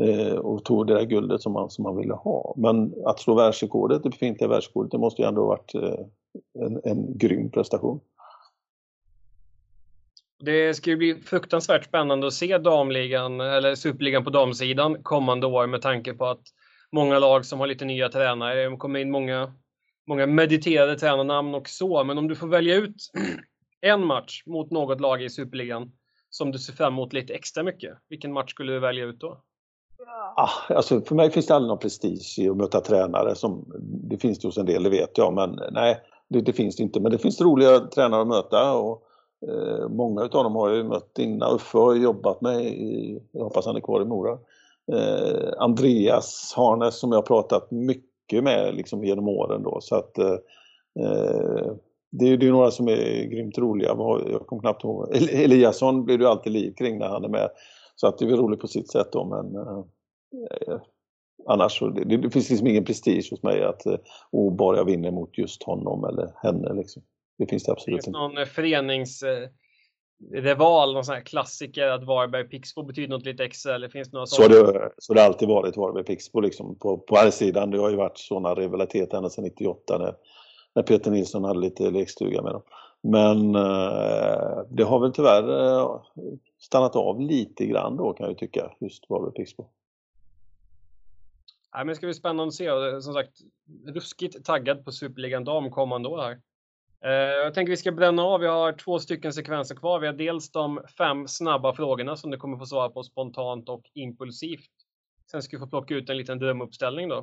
eh, 0.00 0.34
och 0.34 0.64
tog 0.64 0.86
det 0.86 0.94
där 0.94 1.04
guldet 1.04 1.42
som 1.42 1.52
man, 1.52 1.70
som 1.70 1.82
man 1.82 1.96
ville 1.96 2.14
ha. 2.14 2.54
Men 2.56 2.94
att 3.06 3.20
slå 3.20 3.34
världsrekordet, 3.34 4.02
det 4.02 4.10
befintliga 4.10 4.48
världsrekordet, 4.48 4.90
det 4.90 4.98
måste 4.98 5.22
ju 5.22 5.28
ändå 5.28 5.40
ha 5.40 5.48
varit 5.48 5.74
eh, 5.74 6.04
en, 6.66 6.80
en 6.84 7.18
grym 7.18 7.50
prestation. 7.50 8.00
Det 10.40 10.74
ska 10.74 10.90
ju 10.90 10.96
bli 10.96 11.14
fruktansvärt 11.14 11.84
spännande 11.84 12.26
att 12.26 12.34
se 12.34 12.58
damligan 12.58 13.40
eller 13.40 13.74
superligan 13.74 14.24
på 14.24 14.30
damsidan 14.30 15.02
kommande 15.02 15.46
år 15.46 15.66
med 15.66 15.82
tanke 15.82 16.14
på 16.14 16.26
att 16.26 16.42
många 16.92 17.18
lag 17.18 17.46
som 17.46 17.60
har 17.60 17.66
lite 17.66 17.84
nya 17.84 18.08
tränare, 18.08 18.70
det 18.70 18.76
kommer 18.76 19.00
in 19.00 19.10
många, 19.10 19.52
många 20.06 20.26
mediterade 20.26 20.98
tränarnamn 20.98 21.54
och 21.54 21.68
så. 21.68 22.04
Men 22.04 22.18
om 22.18 22.28
du 22.28 22.36
får 22.36 22.46
välja 22.46 22.74
ut 22.74 22.96
en 23.80 24.06
match 24.06 24.42
mot 24.46 24.70
något 24.70 25.00
lag 25.00 25.22
i 25.22 25.30
superligan 25.30 25.92
som 26.30 26.52
du 26.52 26.58
ser 26.58 26.72
fram 26.72 26.92
emot 26.92 27.12
lite 27.12 27.34
extra 27.34 27.62
mycket, 27.62 27.98
vilken 28.08 28.32
match 28.32 28.50
skulle 28.50 28.72
du 28.72 28.78
välja 28.78 29.04
ut 29.04 29.20
då? 29.20 29.42
Ah, 30.36 30.50
alltså 30.68 31.00
för 31.00 31.14
mig 31.14 31.30
finns 31.30 31.46
det 31.46 31.54
aldrig 31.54 31.68
någon 31.68 31.78
prestige 31.78 32.38
i 32.38 32.48
att 32.48 32.56
möta 32.56 32.80
tränare. 32.80 33.34
Som, 33.34 33.72
det 34.10 34.18
finns 34.18 34.38
det 34.38 34.48
hos 34.48 34.58
en 34.58 34.66
del, 34.66 34.82
det 34.82 34.90
vet 34.90 35.18
jag, 35.18 35.34
men 35.34 35.58
nej, 35.72 36.00
det, 36.28 36.40
det 36.40 36.52
finns 36.52 36.76
det 36.76 36.82
inte. 36.82 37.00
Men 37.00 37.12
det 37.12 37.18
finns 37.18 37.40
roliga 37.40 37.80
tränare 37.80 38.22
att 38.22 38.28
möta 38.28 38.72
och 38.72 39.02
Eh, 39.48 39.88
många 39.88 40.24
utav 40.24 40.44
dem 40.44 40.54
har 40.54 40.68
jag 40.68 40.76
ju 40.76 40.84
mött 40.84 41.18
innan. 41.18 41.54
Uffe 41.54 41.78
har 41.78 41.94
jobbat 41.94 42.40
med, 42.40 42.64
i, 42.64 43.20
jag 43.32 43.44
hoppas 43.44 43.66
han 43.66 43.76
är 43.76 43.80
kvar 43.80 44.02
i 44.02 44.04
Mora. 44.04 44.38
Eh, 44.92 45.52
Andreas 45.58 46.52
Harnes 46.56 46.98
som 46.98 47.12
jag 47.12 47.18
har 47.18 47.22
pratat 47.22 47.70
mycket 47.70 48.44
med 48.44 48.74
liksom 48.74 49.04
genom 49.04 49.28
åren 49.28 49.62
då. 49.62 49.78
Så 49.80 49.96
att, 49.96 50.18
eh, 50.18 50.36
eh 51.00 51.72
det 52.12 52.24
är 52.24 52.42
ju 52.42 52.52
några 52.52 52.70
som 52.70 52.88
är 52.88 53.24
grymt 53.24 53.58
roliga. 53.58 53.88
Jag 54.30 54.46
kommer 54.46 54.62
knappt 54.62 54.84
ihåg. 54.84 55.08
Eliasson 55.32 56.04
blir 56.04 56.18
du 56.18 56.28
alltid 56.28 56.52
liv 56.52 56.74
kring 56.78 56.98
när 56.98 57.08
han 57.08 57.24
är 57.24 57.28
med. 57.28 57.50
Så 57.96 58.06
att 58.06 58.18
det 58.18 58.24
är 58.24 58.30
väl 58.30 58.38
roligt 58.38 58.60
på 58.60 58.68
sitt 58.68 58.90
sätt 58.90 59.08
då 59.12 59.24
men 59.24 59.56
eh, 59.56 59.84
eh 60.72 60.80
annars 61.46 61.78
så 61.78 61.88
det, 61.88 62.16
det 62.16 62.30
finns 62.30 62.50
liksom 62.50 62.66
ingen 62.66 62.84
prestige 62.84 63.28
hos 63.30 63.42
mig 63.42 63.64
att 63.64 63.86
eh, 63.86 63.96
oh, 64.30 64.54
bara 64.54 64.76
jag 64.76 64.84
vinner 64.84 65.10
mot 65.10 65.38
just 65.38 65.62
honom 65.62 66.04
eller 66.04 66.32
henne 66.36 66.74
liksom. 66.74 67.02
Det 67.40 67.46
finns 67.46 67.64
det 67.64 67.72
absolut 67.72 68.06
inte. 68.06 68.10
Någon 68.10 68.46
föreningsrival, 68.46 70.94
någon 70.94 71.04
sån 71.04 71.14
här 71.14 71.22
klassiker 71.22 71.86
att 71.86 72.04
Varberg 72.04 72.48
Pixbo 72.48 72.82
betyder 72.82 73.08
något 73.08 73.24
lite 73.24 73.44
extra? 73.44 73.74
Eller 73.74 73.88
finns 73.88 74.10
det 74.10 74.14
några 74.14 74.26
så, 74.26 74.48
det, 74.48 74.92
så 74.98 75.14
det 75.14 75.20
har 75.20 75.26
alltid 75.26 75.48
varit 75.48 75.76
Varberg 75.76 76.04
Pixbo 76.04 76.40
liksom 76.40 76.78
på, 76.78 76.98
på 76.98 77.16
här 77.16 77.30
sidan. 77.30 77.70
Det 77.70 77.78
har 77.78 77.90
ju 77.90 77.96
varit 77.96 78.18
sådana 78.18 78.54
rivaliteter 78.54 79.16
ända 79.16 79.30
sedan 79.30 79.44
98 79.44 79.98
när, 79.98 80.14
när 80.74 80.82
Peter 80.82 81.10
Nilsson 81.10 81.44
hade 81.44 81.60
lite 81.60 81.90
lekstuga 81.90 82.42
med 82.42 82.52
dem. 82.52 82.62
Men 83.02 83.54
eh, 83.54 84.58
det 84.70 84.84
har 84.84 85.00
väl 85.00 85.12
tyvärr 85.12 85.76
eh, 85.78 86.00
stannat 86.58 86.96
av 86.96 87.20
lite 87.20 87.66
grann 87.66 87.96
då 87.96 88.12
kan 88.12 88.26
jag 88.26 88.38
tycka, 88.38 88.72
just 88.80 89.10
Varberg 89.10 89.32
Pixbo. 89.32 89.66
Nej, 91.74 91.84
men 91.84 91.86
det 91.86 91.94
ska 91.94 92.06
bli 92.06 92.14
spännande 92.14 92.48
att 92.48 92.54
se. 92.54 93.00
Som 93.02 93.14
sagt, 93.14 93.38
ruskigt 93.86 94.44
taggad 94.44 94.84
på 94.84 94.92
Superligan 94.92 95.44
Dam 95.44 95.70
kommande 95.70 96.08
år 96.08 96.18
här. 96.18 96.38
Eh, 97.04 97.12
jag 97.12 97.54
tänker 97.54 97.70
vi 97.70 97.76
ska 97.76 97.92
bränna 97.92 98.22
av. 98.22 98.40
Vi 98.40 98.46
har 98.46 98.72
två 98.72 98.98
stycken 98.98 99.32
sekvenser 99.32 99.74
kvar. 99.74 100.00
Vi 100.00 100.06
har 100.06 100.14
dels 100.14 100.52
de 100.52 100.80
fem 100.98 101.28
snabba 101.28 101.74
frågorna 101.74 102.16
som 102.16 102.30
du 102.30 102.36
kommer 102.36 102.58
få 102.58 102.66
svara 102.66 102.88
på 102.88 103.02
spontant 103.02 103.68
och 103.68 103.90
impulsivt. 103.94 104.70
Sen 105.30 105.42
ska 105.42 105.56
vi 105.56 105.60
få 105.60 105.66
plocka 105.66 105.94
ut 105.94 106.10
en 106.10 106.16
liten 106.16 106.38
drömuppställning 106.38 107.08
då. 107.08 107.18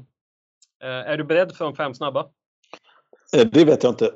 Eh, 0.84 0.90
är 0.90 1.18
du 1.18 1.24
beredd 1.24 1.56
för 1.56 1.66
de 1.66 1.76
fem 1.76 1.94
snabba? 1.94 2.30
Eh, 3.38 3.48
det 3.48 3.66
vet 3.66 3.84
jag 3.84 3.92
inte. 3.92 4.14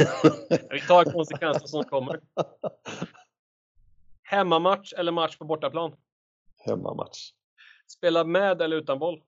Vi 0.70 0.80
tar 0.80 1.04
konsekvenserna 1.04 1.66
som 1.66 1.84
kommer. 1.84 2.20
Hemmamatch 4.22 4.92
eller 4.92 5.12
match 5.12 5.36
på 5.36 5.44
bortaplan? 5.44 5.92
Hemmamatch. 6.58 7.32
Spela 7.86 8.24
med 8.24 8.62
eller 8.62 8.76
utan 8.76 8.98
boll? 8.98 9.22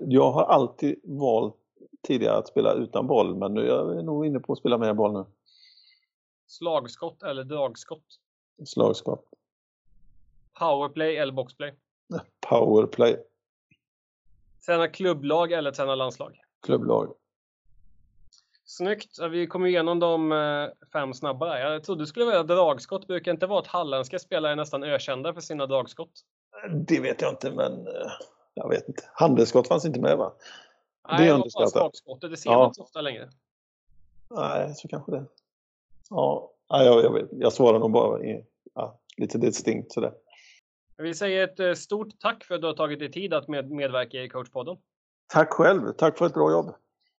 Jag 0.00 0.30
har 0.30 0.44
alltid 0.44 1.00
valt 1.04 1.56
tidigare 2.08 2.36
att 2.36 2.48
spela 2.48 2.72
utan 2.72 3.06
boll 3.06 3.36
men 3.36 3.54
nu 3.54 3.60
är 3.60 3.66
jag 3.66 4.04
nog 4.04 4.26
inne 4.26 4.40
på 4.40 4.52
att 4.52 4.58
spela 4.58 4.78
med 4.78 4.96
boll 4.96 5.12
nu. 5.12 5.24
Slagskott 6.46 7.22
eller 7.22 7.44
dragskott? 7.44 8.04
Slagskott. 8.66 9.24
Powerplay 10.58 11.16
eller 11.16 11.32
boxplay? 11.32 11.74
Powerplay. 12.48 13.16
Träna 14.66 14.88
klubblag 14.88 15.52
eller 15.52 15.72
träna 15.72 15.94
landslag? 15.94 16.40
Klubblag. 16.62 17.14
Snyggt. 18.64 19.18
Vi 19.30 19.46
kom 19.46 19.66
igenom 19.66 19.98
de 19.98 20.32
eh, 20.32 20.88
fem 20.92 21.14
snabba 21.14 21.46
där. 21.46 21.72
Jag 21.72 21.84
trodde 21.84 22.02
du 22.02 22.06
skulle 22.06 22.26
välja 22.26 22.42
dragskott. 22.42 23.06
Brukar 23.06 23.32
inte 23.32 23.46
vara 23.46 23.60
att 23.60 23.66
halländska 23.66 24.18
spelare 24.18 24.52
är 24.52 24.56
nästan 24.56 24.84
ökända 24.84 25.34
för 25.34 25.40
sina 25.40 25.66
dragskott? 25.66 26.12
Det 26.70 27.00
vet 27.00 27.22
jag 27.22 27.32
inte, 27.32 27.50
men 27.50 27.72
eh, 27.86 28.10
jag 28.54 28.68
vet 28.68 28.88
inte. 28.88 29.02
Handelsskott 29.12 29.68
fanns 29.68 29.84
inte 29.84 30.00
med 30.00 30.16
va? 30.16 30.32
Nej, 31.08 31.18
det 31.18 31.30
är 31.30 31.34
underskattat. 31.34 31.92
Det 32.20 32.36
ser 32.36 32.50
man 32.50 32.66
inte 32.68 32.80
ofta 32.80 33.00
längre. 33.00 33.28
Nej, 34.30 34.74
så 34.74 34.88
kanske 34.88 35.12
det. 35.12 35.24
Ja, 36.10 36.54
jag, 36.68 37.04
jag, 37.04 37.12
vet. 37.12 37.28
jag 37.30 37.52
svarar 37.52 37.78
nog 37.78 37.90
bara 37.92 38.24
i, 38.24 38.44
ja, 38.74 39.00
lite 39.16 39.38
distinkt 39.38 39.92
sådär. 39.92 40.12
Vill 40.96 41.18
säga 41.18 41.44
ett 41.44 41.60
eh, 41.60 41.72
stort 41.72 42.20
tack 42.20 42.44
för 42.44 42.54
att 42.54 42.60
du 42.60 42.66
har 42.66 42.74
tagit 42.74 42.98
dig 42.98 43.12
tid 43.12 43.34
att 43.34 43.48
med, 43.48 43.70
medverka 43.70 44.22
i 44.22 44.28
coachpodden. 44.28 44.76
Tack 45.26 45.52
själv. 45.52 45.92
Tack 45.92 46.18
för 46.18 46.26
ett 46.26 46.34
bra 46.34 46.50
jobb. 46.50 46.74